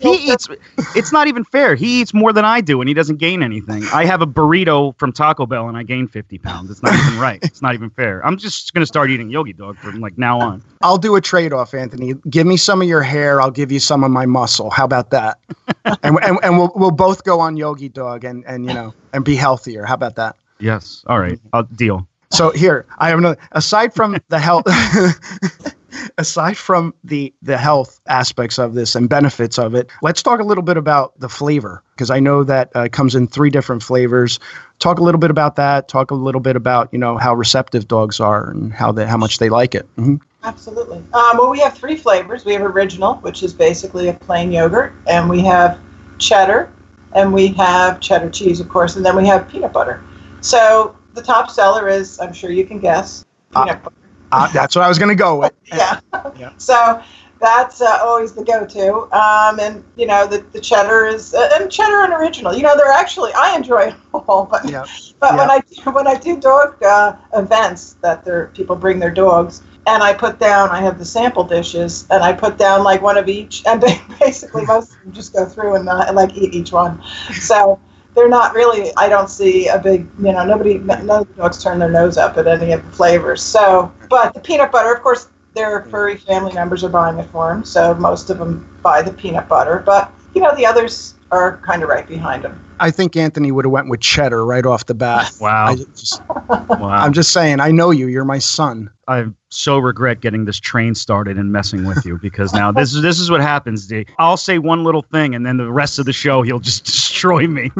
he 0.00 0.32
eats. 0.32 0.48
It's 0.96 1.12
not 1.12 1.28
even 1.28 1.44
fair. 1.44 1.74
He 1.74 2.00
eats 2.00 2.14
more 2.14 2.32
than 2.32 2.44
I 2.44 2.60
do, 2.60 2.80
and 2.80 2.88
he 2.88 2.94
doesn't 2.94 3.16
gain 3.16 3.42
anything. 3.42 3.84
I 3.92 4.04
have 4.04 4.22
a 4.22 4.26
burrito 4.26 4.98
from 4.98 5.12
Taco 5.12 5.46
Bell, 5.46 5.68
and 5.68 5.76
I 5.76 5.82
gain 5.82 6.08
fifty 6.08 6.38
pounds. 6.38 6.70
It's 6.70 6.82
not 6.82 6.94
even 6.94 7.18
right. 7.18 7.38
It's 7.42 7.62
not 7.62 7.74
even 7.74 7.90
fair. 7.90 8.24
I'm 8.24 8.36
just 8.36 8.72
gonna 8.72 8.86
start 8.86 9.10
eating 9.10 9.30
Yogi 9.30 9.52
Dog 9.52 9.76
from 9.78 10.00
like 10.00 10.16
now 10.18 10.40
on. 10.40 10.62
I'll 10.82 10.98
do 10.98 11.16
a 11.16 11.20
trade 11.20 11.52
off, 11.52 11.74
Anthony. 11.74 12.14
Give 12.28 12.46
me 12.46 12.56
some 12.56 12.80
of 12.82 12.88
your 12.88 13.02
hair. 13.02 13.40
I'll 13.40 13.50
give 13.50 13.70
you 13.70 13.80
some 13.80 14.02
of 14.02 14.10
my 14.10 14.26
muscle. 14.26 14.70
How 14.70 14.84
about 14.84 15.10
that? 15.10 15.38
and 15.84 16.18
and, 16.22 16.38
and 16.42 16.58
we'll 16.58 16.72
we'll 16.74 16.90
both 16.90 17.24
go 17.24 17.40
on 17.40 17.56
Yogi 17.56 17.88
Dog 17.88 18.24
and 18.24 18.44
and 18.46 18.66
you 18.66 18.74
know 18.74 18.94
and 19.12 19.24
be 19.24 19.36
healthier. 19.36 19.84
How 19.84 19.94
about 19.94 20.16
that? 20.16 20.36
Yes. 20.58 21.04
All 21.06 21.18
right. 21.18 21.38
I'll 21.52 21.62
deal. 21.64 22.06
So 22.30 22.50
here, 22.50 22.86
I 22.98 23.08
have 23.08 23.18
another. 23.18 23.38
Aside 23.52 23.92
from 23.92 24.16
the 24.28 24.38
health, 24.38 24.64
aside 26.18 26.56
from 26.56 26.94
the 27.04 27.32
the 27.42 27.58
health 27.58 28.00
aspects 28.08 28.58
of 28.58 28.74
this 28.74 28.94
and 28.94 29.08
benefits 29.08 29.58
of 29.58 29.74
it, 29.74 29.90
let's 30.02 30.22
talk 30.22 30.40
a 30.40 30.44
little 30.44 30.64
bit 30.64 30.76
about 30.76 31.18
the 31.18 31.28
flavor 31.28 31.82
because 31.94 32.10
I 32.10 32.20
know 32.20 32.44
that 32.44 32.70
uh, 32.74 32.88
comes 32.88 33.14
in 33.14 33.26
three 33.26 33.50
different 33.50 33.82
flavors. 33.82 34.38
Talk 34.78 34.98
a 34.98 35.02
little 35.02 35.18
bit 35.18 35.30
about 35.30 35.56
that. 35.56 35.88
Talk 35.88 36.10
a 36.10 36.14
little 36.14 36.40
bit 36.40 36.56
about 36.56 36.88
you 36.92 36.98
know 36.98 37.16
how 37.16 37.34
receptive 37.34 37.88
dogs 37.88 38.20
are 38.20 38.50
and 38.50 38.72
how 38.72 38.92
they 38.92 39.06
how 39.06 39.16
much 39.16 39.38
they 39.38 39.48
like 39.48 39.74
it. 39.74 39.86
hmm 39.96 40.16
Absolutely. 40.42 40.98
Um, 41.12 41.36
well, 41.36 41.50
we 41.50 41.60
have 41.60 41.76
three 41.76 41.96
flavors. 41.96 42.46
We 42.46 42.54
have 42.54 42.62
original, 42.62 43.16
which 43.16 43.42
is 43.42 43.52
basically 43.52 44.08
a 44.08 44.14
plain 44.14 44.50
yogurt, 44.50 44.94
and 45.06 45.28
we 45.28 45.40
have 45.40 45.78
cheddar, 46.18 46.72
and 47.14 47.32
we 47.32 47.48
have 47.48 48.00
cheddar 48.00 48.30
cheese, 48.30 48.58
of 48.58 48.68
course, 48.68 48.96
and 48.96 49.04
then 49.04 49.16
we 49.16 49.26
have 49.26 49.48
peanut 49.48 49.72
butter. 49.72 50.02
So 50.40 50.96
the 51.12 51.22
top 51.22 51.50
seller 51.50 51.88
is, 51.88 52.18
I'm 52.20 52.32
sure 52.32 52.50
you 52.50 52.64
can 52.64 52.78
guess, 52.78 53.24
peanut 53.52 53.82
butter. 53.82 53.96
Uh, 54.32 54.50
that's 54.52 54.76
what 54.76 54.84
I 54.84 54.88
was 54.88 54.98
going 54.98 55.08
to 55.08 55.14
go 55.14 55.40
with. 55.40 55.52
yeah. 55.66 56.00
Yeah. 56.38 56.52
So 56.58 57.02
that's 57.40 57.80
uh, 57.80 57.98
always 58.02 58.32
the 58.32 58.44
go-to. 58.44 58.94
Um, 59.16 59.58
and 59.58 59.82
you 59.96 60.06
know 60.06 60.26
the, 60.26 60.38
the 60.52 60.60
cheddar 60.60 61.06
is 61.06 61.34
uh, 61.34 61.50
and 61.54 61.70
cheddar 61.70 62.02
and 62.04 62.12
original. 62.12 62.54
You 62.54 62.62
know 62.62 62.76
they're 62.76 62.92
actually 62.92 63.32
I 63.34 63.56
enjoy 63.56 63.88
it 63.88 63.94
all, 64.14 64.44
but 64.46 64.70
Yeah. 64.70 64.84
but 65.18 65.36
when 65.36 65.50
I 65.50 65.60
when 65.90 66.06
I 66.06 66.14
do 66.14 66.38
dog 66.38 66.82
uh, 66.82 67.16
events 67.34 67.96
that 68.02 68.24
there 68.24 68.48
people 68.48 68.76
bring 68.76 68.98
their 68.98 69.10
dogs 69.10 69.62
and 69.86 70.02
I 70.02 70.12
put 70.12 70.38
down 70.38 70.68
I 70.70 70.80
have 70.80 70.98
the 70.98 71.04
sample 71.04 71.44
dishes 71.44 72.06
and 72.10 72.22
I 72.22 72.32
put 72.32 72.58
down 72.58 72.84
like 72.84 73.00
one 73.02 73.16
of 73.16 73.28
each 73.28 73.64
and 73.66 73.80
they 73.82 74.00
basically 74.20 74.64
most 74.66 74.92
of 74.94 75.02
them 75.02 75.12
just 75.12 75.32
go 75.32 75.46
through 75.46 75.76
and 75.76 75.88
uh, 75.88 76.10
like 76.12 76.36
eat 76.36 76.54
each 76.54 76.72
one. 76.72 77.02
So. 77.40 77.80
They're 78.14 78.28
not 78.28 78.54
really. 78.54 78.92
I 78.96 79.08
don't 79.08 79.28
see 79.28 79.68
a 79.68 79.78
big. 79.78 80.08
You 80.18 80.32
know, 80.32 80.44
nobody. 80.44 80.78
None 80.78 81.08
of 81.10 81.28
the 81.28 81.34
dogs 81.34 81.62
turn 81.62 81.78
their 81.78 81.90
nose 81.90 82.16
up 82.16 82.36
at 82.36 82.46
any 82.46 82.72
of 82.72 82.84
the 82.84 82.92
flavors. 82.92 83.42
So, 83.42 83.92
but 84.08 84.34
the 84.34 84.40
peanut 84.40 84.72
butter, 84.72 84.92
of 84.92 85.02
course, 85.02 85.28
their 85.54 85.84
furry 85.84 86.16
family 86.16 86.52
members 86.52 86.84
are 86.84 86.88
buying 86.88 87.18
it 87.18 87.28
for 87.30 87.52
them, 87.52 87.64
so 87.64 87.94
most 87.94 88.30
of 88.30 88.38
them 88.38 88.78
buy 88.82 89.02
the 89.02 89.12
peanut 89.12 89.48
butter. 89.48 89.82
But 89.84 90.12
you 90.34 90.42
know, 90.42 90.54
the 90.56 90.66
others 90.66 91.14
are 91.30 91.58
kind 91.58 91.82
of 91.82 91.88
right 91.88 92.06
behind 92.06 92.44
them. 92.44 92.64
I 92.80 92.90
think 92.90 93.14
Anthony 93.16 93.52
would 93.52 93.64
have 93.64 93.72
went 93.72 93.88
with 93.90 94.00
cheddar 94.00 94.44
right 94.44 94.64
off 94.66 94.86
the 94.86 94.94
bat. 94.94 95.30
Wow. 95.40 95.66
I 95.68 95.76
just, 95.76 96.22
Wow. 96.28 96.88
I'm 96.88 97.12
just 97.12 97.32
saying. 97.32 97.60
I 97.60 97.70
know 97.70 97.90
you. 97.90 98.08
You're 98.08 98.24
my 98.24 98.38
son. 98.38 98.90
I 99.08 99.26
so 99.48 99.78
regret 99.78 100.20
getting 100.20 100.44
this 100.44 100.60
train 100.60 100.94
started 100.94 101.36
and 101.36 101.50
messing 101.52 101.84
with 101.84 102.04
you 102.06 102.18
because 102.18 102.52
now 102.52 102.70
this 102.70 102.94
is 102.94 103.02
this 103.02 103.18
is 103.18 103.28
what 103.30 103.40
happens, 103.40 103.86
D. 103.86 104.06
I'll 104.18 104.36
say 104.36 104.58
one 104.58 104.84
little 104.84 105.02
thing 105.02 105.34
and 105.34 105.44
then 105.44 105.56
the 105.56 105.70
rest 105.72 105.98
of 105.98 106.06
the 106.06 106.12
show 106.12 106.42
he'll 106.42 106.60
just 106.60 106.84
destroy 106.86 107.46
me. 107.48 107.70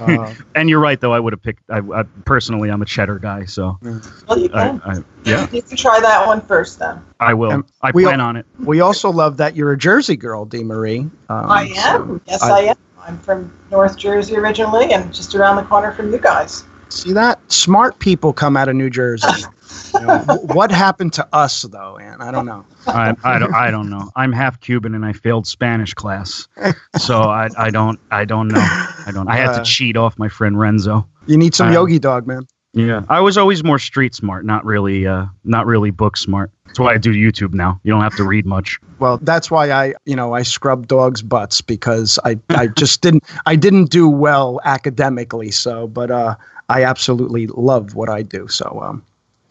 Uh, 0.00 0.34
and 0.54 0.70
you're 0.70 0.80
right 0.80 1.00
though. 1.00 1.12
I 1.12 1.20
would 1.20 1.32
have 1.32 1.42
picked. 1.42 1.62
I, 1.70 1.78
I 1.94 2.02
personally, 2.24 2.70
I'm 2.70 2.80
a 2.82 2.86
cheddar 2.86 3.18
guy, 3.18 3.44
so 3.44 3.78
Well, 4.28 4.38
you 4.38 4.48
I, 4.54 4.68
can. 4.68 4.82
I 4.84 5.02
yeah, 5.24 5.48
You 5.52 5.62
can 5.62 5.76
try 5.76 6.00
that 6.00 6.26
one 6.26 6.40
first, 6.40 6.78
then. 6.78 7.02
I 7.20 7.34
will. 7.34 7.52
Um, 7.52 7.66
I 7.82 7.90
we 7.92 8.04
plan 8.04 8.20
al- 8.20 8.28
on 8.28 8.36
it. 8.36 8.46
we 8.60 8.80
also 8.80 9.10
love 9.10 9.36
that 9.36 9.54
you're 9.56 9.72
a 9.72 9.78
Jersey 9.78 10.16
girl, 10.16 10.44
Dee 10.46 10.64
Marie. 10.64 11.00
Um, 11.00 11.50
I 11.50 11.68
so- 11.68 11.80
am. 11.80 12.20
yes, 12.26 12.42
I- 12.42 12.50
I, 12.50 12.60
am. 12.62 12.76
I'm 13.06 13.18
from 13.18 13.52
North 13.70 13.96
Jersey 13.98 14.36
originally, 14.36 14.92
and 14.92 15.12
just 15.12 15.34
around 15.34 15.56
the 15.56 15.62
corner 15.64 15.92
from 15.92 16.12
you 16.12 16.18
guys. 16.18 16.64
See 16.88 17.12
that? 17.12 17.40
Smart 17.50 17.98
people 17.98 18.32
come 18.32 18.56
out 18.56 18.68
of 18.68 18.76
New 18.76 18.90
Jersey. 18.90 19.26
You 19.94 20.00
know, 20.06 20.18
what 20.52 20.70
happened 20.70 21.12
to 21.14 21.26
us, 21.34 21.62
though, 21.62 21.96
Ant? 21.98 22.20
I 22.22 22.30
don't 22.30 22.44
know. 22.46 22.64
I, 22.86 23.14
I 23.24 23.38
don't. 23.38 23.54
I 23.54 23.70
don't 23.70 23.88
know. 23.88 24.10
I'm 24.16 24.32
half 24.32 24.58
Cuban 24.60 24.94
and 24.94 25.04
I 25.04 25.12
failed 25.14 25.46
Spanish 25.46 25.92
class, 25.94 26.46
so 26.98 27.20
I, 27.22 27.48
I 27.58 27.70
don't. 27.70 27.98
I 28.10 28.24
don't 28.26 28.48
know. 28.48 28.58
I 28.60 29.10
don't. 29.12 29.28
I 29.28 29.36
had 29.36 29.48
Uh, 29.50 29.58
to 29.58 29.64
cheat 29.64 29.96
off 29.96 30.18
my 30.18 30.28
friend 30.28 30.58
Renzo. 30.58 31.06
You 31.26 31.36
need 31.38 31.54
some 31.54 31.68
Uh, 31.68 31.72
yogi 31.72 31.98
dog, 31.98 32.26
man. 32.26 32.46
Yeah, 32.74 33.02
I 33.10 33.20
was 33.20 33.36
always 33.36 33.62
more 33.62 33.78
street 33.78 34.14
smart, 34.14 34.46
not 34.46 34.64
really. 34.64 35.06
Uh, 35.06 35.26
not 35.44 35.66
really 35.66 35.90
book 35.90 36.16
smart. 36.16 36.50
That's 36.66 36.78
why 36.78 36.94
I 36.94 36.98
do 36.98 37.12
YouTube 37.12 37.52
now. 37.52 37.78
You 37.84 37.92
don't 37.92 38.00
have 38.00 38.16
to 38.16 38.24
read 38.24 38.46
much. 38.46 38.80
Well, 38.98 39.18
that's 39.18 39.50
why 39.50 39.70
I, 39.70 39.94
you 40.06 40.16
know, 40.16 40.32
I 40.32 40.42
scrub 40.42 40.86
dogs' 40.86 41.20
butts 41.20 41.60
because 41.60 42.18
I, 42.24 42.38
I 42.48 42.66
just 42.76 43.02
didn't, 43.02 43.24
I 43.44 43.56
didn't 43.56 43.90
do 43.90 44.08
well 44.08 44.58
academically. 44.64 45.50
So, 45.50 45.86
but 45.86 46.10
uh, 46.10 46.34
I 46.70 46.84
absolutely 46.84 47.46
love 47.48 47.94
what 47.94 48.08
I 48.08 48.22
do. 48.22 48.48
So, 48.48 48.80
um, 48.82 49.04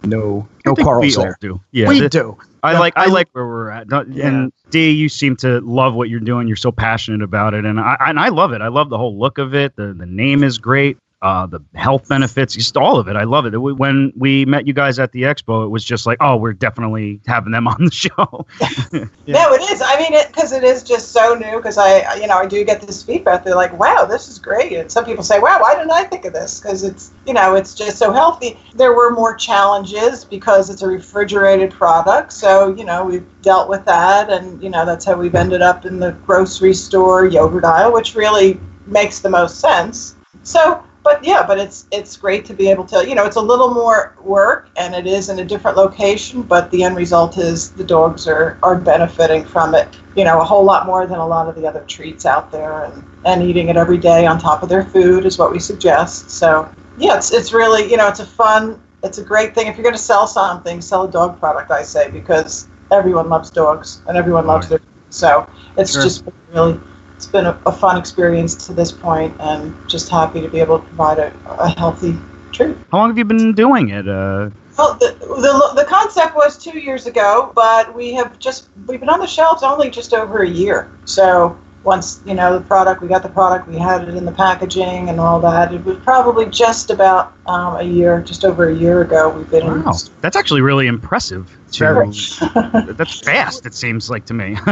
no, 0.03 0.47
no 0.65 0.73
quarrels 0.73 1.15
there. 1.15 1.37
do. 1.39 1.61
Yeah, 1.73 1.89
we 1.89 1.99
th- 1.99 2.11
do. 2.11 2.35
I 2.63 2.79
like 2.79 2.97
I 2.97 3.03
I- 3.03 3.07
like 3.07 3.29
where 3.33 3.45
we're 3.45 3.69
at. 3.69 3.87
Don't- 3.87 4.11
Yeah. 4.13 4.29
And 4.29 4.53
D, 4.71 4.89
you 4.89 5.09
seem 5.09 5.35
to 5.37 5.59
love 5.61 5.93
what 5.93 6.09
you're 6.09 6.19
doing. 6.19 6.47
You're 6.47 6.55
so 6.57 6.71
passionate 6.71 7.21
about 7.21 7.53
it, 7.53 7.65
and 7.65 7.79
I 7.79 7.97
and 7.99 8.19
I 8.19 8.29
love 8.29 8.51
it. 8.51 8.61
I 8.61 8.67
love 8.69 8.89
the 8.89 8.97
whole 8.97 9.15
look 9.15 9.37
of 9.37 9.53
it. 9.53 9.75
The 9.75 9.93
the 9.93 10.07
name 10.07 10.43
is 10.43 10.57
great. 10.57 10.97
Uh, 11.21 11.45
the 11.45 11.59
health 11.75 12.07
benefits, 12.09 12.55
just 12.55 12.75
all 12.75 12.97
of 12.97 13.07
it. 13.07 13.15
I 13.15 13.25
love 13.25 13.45
it. 13.45 13.55
When 13.55 14.11
we 14.15 14.43
met 14.45 14.65
you 14.65 14.73
guys 14.73 14.97
at 14.97 15.11
the 15.11 15.21
expo, 15.21 15.63
it 15.63 15.67
was 15.67 15.83
just 15.83 16.07
like, 16.07 16.17
oh, 16.19 16.35
we're 16.35 16.53
definitely 16.53 17.21
having 17.27 17.51
them 17.51 17.67
on 17.73 17.85
the 17.85 17.91
show. 17.91 18.47
No, 19.27 19.53
it 19.53 19.61
is. 19.71 19.81
I 19.81 19.97
mean, 19.97 20.13
it 20.13 20.27
because 20.27 20.51
it 20.51 20.63
is 20.63 20.83
just 20.83 21.11
so 21.11 21.35
new. 21.35 21.57
Because 21.57 21.77
I, 21.77 22.15
you 22.15 22.27
know, 22.27 22.37
I 22.37 22.45
do 22.45 22.63
get 22.65 22.81
this 22.81 23.01
feedback. 23.01 23.43
They're 23.43 23.55
like, 23.55 23.77
"Wow, 23.79 24.05
this 24.05 24.27
is 24.27 24.39
great." 24.39 24.73
And 24.73 24.91
some 24.91 25.05
people 25.05 25.23
say, 25.23 25.39
"Wow, 25.39 25.59
why 25.61 25.75
didn't 25.75 25.91
I 25.91 26.03
think 26.03 26.25
of 26.25 26.33
this?" 26.33 26.59
Because 26.59 26.83
it's, 26.83 27.11
you 27.25 27.33
know, 27.33 27.55
it's 27.55 27.73
just 27.73 27.97
so 27.97 28.11
healthy. 28.11 28.59
There 28.75 28.93
were 28.93 29.11
more 29.11 29.35
challenges 29.35 30.25
because 30.25 30.69
it's 30.69 30.81
a 30.81 30.87
refrigerated 30.87 31.71
product. 31.71 32.33
So, 32.33 32.75
you 32.75 32.83
know, 32.83 33.05
we've 33.05 33.25
dealt 33.41 33.69
with 33.69 33.85
that, 33.85 34.29
and 34.29 34.61
you 34.61 34.69
know, 34.69 34.85
that's 34.85 35.05
how 35.05 35.15
we've 35.15 35.35
ended 35.35 35.61
up 35.61 35.85
in 35.85 35.99
the 35.99 36.11
grocery 36.25 36.73
store 36.73 37.25
yogurt 37.25 37.63
aisle, 37.63 37.93
which 37.93 38.15
really 38.15 38.59
makes 38.85 39.19
the 39.19 39.29
most 39.29 39.59
sense. 39.59 40.15
So, 40.43 40.83
but 41.03 41.23
yeah, 41.23 41.45
but 41.45 41.59
it's 41.59 41.87
it's 41.91 42.15
great 42.17 42.45
to 42.45 42.53
be 42.53 42.69
able 42.69 42.85
to, 42.85 43.07
you 43.07 43.15
know, 43.15 43.25
it's 43.25 43.35
a 43.35 43.41
little 43.41 43.73
more 43.73 44.15
work 44.23 44.69
and 44.77 44.93
it 44.95 45.05
is 45.07 45.29
in 45.29 45.39
a 45.39 45.45
different 45.45 45.77
location, 45.77 46.41
but 46.43 46.69
the 46.71 46.83
end 46.83 46.95
result 46.95 47.37
is 47.37 47.71
the 47.71 47.83
dogs 47.83 48.27
are 48.27 48.57
are 48.63 48.75
benefiting 48.75 49.43
from 49.45 49.73
it, 49.75 49.97
you 50.15 50.23
know, 50.23 50.41
a 50.41 50.43
whole 50.43 50.63
lot 50.63 50.85
more 50.85 51.05
than 51.07 51.19
a 51.19 51.25
lot 51.25 51.47
of 51.47 51.55
the 51.55 51.67
other 51.67 51.83
treats 51.87 52.25
out 52.25 52.51
there 52.51 52.83
and 52.85 53.03
and 53.25 53.41
eating 53.43 53.69
it 53.69 53.77
every 53.77 53.97
day 53.97 54.25
on 54.25 54.37
top 54.39 54.63
of 54.63 54.69
their 54.69 54.83
food 54.83 55.25
is 55.25 55.37
what 55.37 55.51
we 55.51 55.59
suggest. 55.59 56.29
So, 56.31 56.69
yeah, 56.97 57.17
it's 57.17 57.31
it's 57.33 57.53
really, 57.53 57.89
you 57.89 57.97
know, 57.97 58.07
it's 58.07 58.19
a 58.19 58.25
fun 58.25 58.79
it's 59.03 59.17
a 59.17 59.23
great 59.23 59.53
thing 59.55 59.67
if 59.67 59.75
you're 59.77 59.83
going 59.83 59.95
to 59.95 60.01
sell 60.01 60.27
something, 60.27 60.81
sell 60.81 61.03
a 61.03 61.11
dog 61.11 61.39
product, 61.39 61.71
I 61.71 61.83
say, 61.83 62.09
because 62.09 62.67
everyone 62.91 63.29
loves 63.29 63.49
dogs 63.49 64.01
and 64.07 64.17
everyone 64.17 64.45
loves 64.47 64.67
their 64.67 64.79
so 65.09 65.47
it's 65.77 65.93
Sure. 65.93 66.01
just 66.01 66.23
really 66.53 66.79
it's 67.21 67.29
been 67.29 67.45
a, 67.45 67.61
a 67.67 67.71
fun 67.71 67.99
experience 67.99 68.55
to 68.55 68.73
this 68.73 68.91
point 68.91 69.31
and 69.39 69.77
just 69.87 70.09
happy 70.09 70.41
to 70.41 70.49
be 70.49 70.59
able 70.59 70.79
to 70.79 70.85
provide 70.87 71.19
a, 71.19 71.31
a 71.59 71.69
healthy 71.77 72.17
treat. 72.51 72.75
How 72.91 72.97
long 72.97 73.09
have 73.09 73.17
you 73.19 73.25
been 73.25 73.53
doing 73.53 73.89
it? 73.89 74.07
Uh, 74.07 74.49
Well, 74.75 74.95
the, 74.95 75.15
the, 75.19 75.83
the 75.83 75.85
concept 75.87 76.35
was 76.35 76.57
two 76.57 76.79
years 76.79 77.05
ago, 77.05 77.51
but 77.53 77.93
we 77.93 78.11
have 78.13 78.39
just 78.39 78.69
we've 78.87 78.99
been 78.99 79.09
on 79.09 79.19
the 79.19 79.27
shelves 79.27 79.61
only 79.61 79.91
just 79.91 80.15
over 80.15 80.41
a 80.41 80.49
year. 80.49 80.91
So 81.05 81.55
once 81.83 82.21
you 82.25 82.33
know 82.33 82.57
the 82.57 82.65
product, 82.65 83.01
we 83.01 83.07
got 83.07 83.23
the 83.23 83.29
product, 83.29 83.67
we 83.67 83.77
had 83.77 84.07
it 84.07 84.15
in 84.15 84.25
the 84.25 84.31
packaging 84.31 85.09
and 85.09 85.19
all 85.19 85.39
that. 85.39 85.73
It 85.73 85.83
was 85.83 85.97
probably 85.99 86.45
just 86.45 86.91
about 86.91 87.33
um, 87.47 87.77
a 87.77 87.83
year, 87.83 88.21
just 88.21 88.45
over 88.45 88.69
a 88.69 88.75
year 88.75 89.01
ago. 89.01 89.29
We've 89.29 89.49
been 89.49 89.65
in 89.65 89.83
wow, 89.83 89.93
that's 90.21 90.35
actually 90.35 90.61
really 90.61 90.87
impressive. 90.87 91.57
To, 91.71 92.93
that's 92.97 93.21
fast. 93.21 93.65
It 93.65 93.73
seems 93.73 94.09
like 94.09 94.25
to 94.25 94.33
me. 94.33 94.57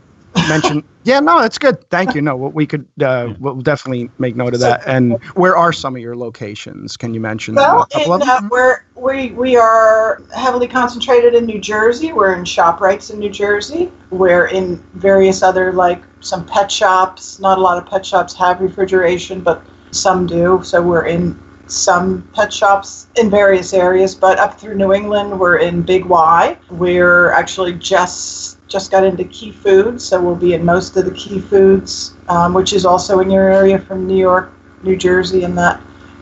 mention? 0.48 0.84
Yeah, 1.06 1.20
no, 1.20 1.40
that's 1.40 1.56
good. 1.56 1.88
Thank 1.88 2.16
you. 2.16 2.20
No, 2.20 2.34
we 2.34 2.66
could, 2.66 2.84
uh, 3.00 3.32
we'll 3.38 3.60
definitely 3.60 4.10
make 4.18 4.34
note 4.34 4.54
of 4.54 4.60
that. 4.60 4.82
And 4.88 5.22
where 5.34 5.56
are 5.56 5.72
some 5.72 5.94
of 5.94 6.02
your 6.02 6.16
locations? 6.16 6.96
Can 6.96 7.14
you 7.14 7.20
mention 7.20 7.54
Well, 7.54 7.82
a 7.82 7.86
couple 7.86 8.14
in, 8.14 8.22
of 8.22 8.28
uh, 8.28 8.40
them? 8.40 8.48
we're, 8.50 8.80
we 8.96 9.30
we 9.30 9.56
are 9.56 10.20
heavily 10.34 10.66
concentrated 10.66 11.32
in 11.32 11.46
New 11.46 11.60
Jersey. 11.60 12.12
We're 12.12 12.34
in 12.34 12.42
Shoprites 12.42 13.12
in 13.12 13.20
New 13.20 13.30
Jersey. 13.30 13.92
We're 14.10 14.48
in 14.48 14.82
various 14.94 15.44
other 15.44 15.72
like 15.72 16.02
some 16.22 16.44
pet 16.44 16.72
shops. 16.72 17.38
Not 17.38 17.58
a 17.58 17.60
lot 17.60 17.78
of 17.78 17.88
pet 17.88 18.04
shops 18.04 18.34
have 18.34 18.60
refrigeration, 18.60 19.42
but 19.42 19.64
some 19.92 20.26
do. 20.26 20.60
So 20.64 20.82
we're 20.82 21.06
in 21.06 21.40
some 21.66 22.28
pet 22.32 22.52
shops 22.52 23.08
in 23.16 23.30
various 23.30 23.72
areas. 23.72 24.14
But 24.14 24.38
up 24.38 24.58
through 24.58 24.76
New 24.76 24.92
England, 24.92 25.38
we're 25.38 25.58
in 25.58 25.82
Big 25.82 26.04
Y. 26.04 26.56
We're 26.70 27.30
actually 27.32 27.74
just 27.74 28.56
just 28.68 28.90
got 28.90 29.04
into 29.04 29.24
Key 29.24 29.52
Foods, 29.52 30.04
so 30.04 30.20
we'll 30.20 30.34
be 30.34 30.54
in 30.54 30.64
most 30.64 30.96
of 30.96 31.04
the 31.04 31.12
Key 31.12 31.40
Foods, 31.40 32.14
um, 32.28 32.52
which 32.52 32.72
is 32.72 32.84
also 32.84 33.20
in 33.20 33.30
your 33.30 33.48
area 33.48 33.78
from 33.78 34.06
New 34.06 34.16
York, 34.16 34.52
New 34.82 34.96
Jersey, 34.96 35.44
and 35.44 35.56
that 35.56 35.80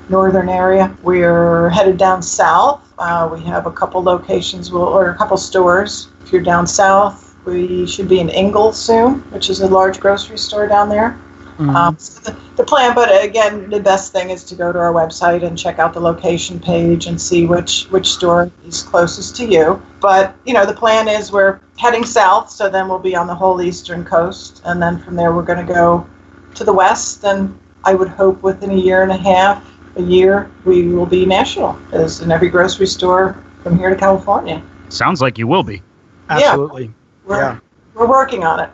northern 0.08 0.48
area. 0.48 0.94
We're 1.02 1.70
headed 1.70 1.96
down 1.96 2.22
south. 2.22 2.92
Uh, 2.98 3.28
we 3.32 3.42
have 3.44 3.66
a 3.66 3.72
couple 3.72 4.02
locations, 4.02 4.70
we'll, 4.70 4.82
or 4.82 5.10
a 5.10 5.16
couple 5.16 5.36
stores. 5.36 6.08
If 6.22 6.32
you're 6.32 6.42
down 6.42 6.66
south, 6.66 7.34
we 7.44 7.86
should 7.86 8.08
be 8.08 8.20
in 8.20 8.28
Ingles 8.28 8.80
soon, 8.80 9.20
which 9.30 9.50
is 9.50 9.60
a 9.60 9.66
large 9.66 10.00
grocery 10.00 10.38
store 10.38 10.66
down 10.66 10.88
there. 10.88 11.18
Mhm. 11.58 11.74
Um, 11.74 11.96
so 11.98 12.20
the, 12.20 12.36
the 12.56 12.64
plan, 12.64 12.94
but 12.94 13.24
again, 13.24 13.70
the 13.70 13.78
best 13.78 14.12
thing 14.12 14.30
is 14.30 14.42
to 14.44 14.56
go 14.56 14.72
to 14.72 14.78
our 14.78 14.92
website 14.92 15.44
and 15.44 15.56
check 15.56 15.78
out 15.78 15.94
the 15.94 16.00
location 16.00 16.58
page 16.58 17.06
and 17.06 17.20
see 17.20 17.46
which 17.46 17.86
which 17.90 18.10
store 18.10 18.50
is 18.66 18.82
closest 18.82 19.36
to 19.36 19.44
you. 19.44 19.80
But 20.00 20.34
you 20.44 20.52
know, 20.52 20.66
the 20.66 20.74
plan 20.74 21.06
is 21.06 21.30
we're 21.30 21.60
heading 21.76 22.04
south, 22.04 22.50
so 22.50 22.68
then 22.68 22.88
we'll 22.88 22.98
be 22.98 23.14
on 23.14 23.26
the 23.28 23.34
whole 23.34 23.62
eastern 23.62 24.04
coast, 24.04 24.62
and 24.64 24.82
then 24.82 24.98
from 24.98 25.14
there 25.14 25.32
we're 25.32 25.42
going 25.42 25.64
to 25.64 25.72
go 25.72 26.06
to 26.54 26.64
the 26.64 26.72
west, 26.72 27.24
and 27.24 27.56
I 27.84 27.94
would 27.94 28.08
hope 28.08 28.42
within 28.42 28.70
a 28.70 28.76
year 28.76 29.02
and 29.02 29.12
a 29.12 29.16
half, 29.16 29.64
a 29.96 30.02
year, 30.02 30.50
we 30.64 30.88
will 30.88 31.06
be 31.06 31.24
national, 31.26 31.78
as 31.92 32.20
in 32.20 32.32
every 32.32 32.48
grocery 32.48 32.86
store 32.86 33.36
from 33.62 33.78
here 33.78 33.90
to 33.90 33.96
California. 33.96 34.62
Sounds 34.88 35.20
like 35.20 35.38
you 35.38 35.46
will 35.46 35.62
be. 35.62 35.82
Absolutely. 36.30 36.92
We're 37.26 37.38
Yeah. 37.38 37.58
we're 37.94 38.08
working 38.08 38.44
on 38.44 38.60
it. 38.60 38.70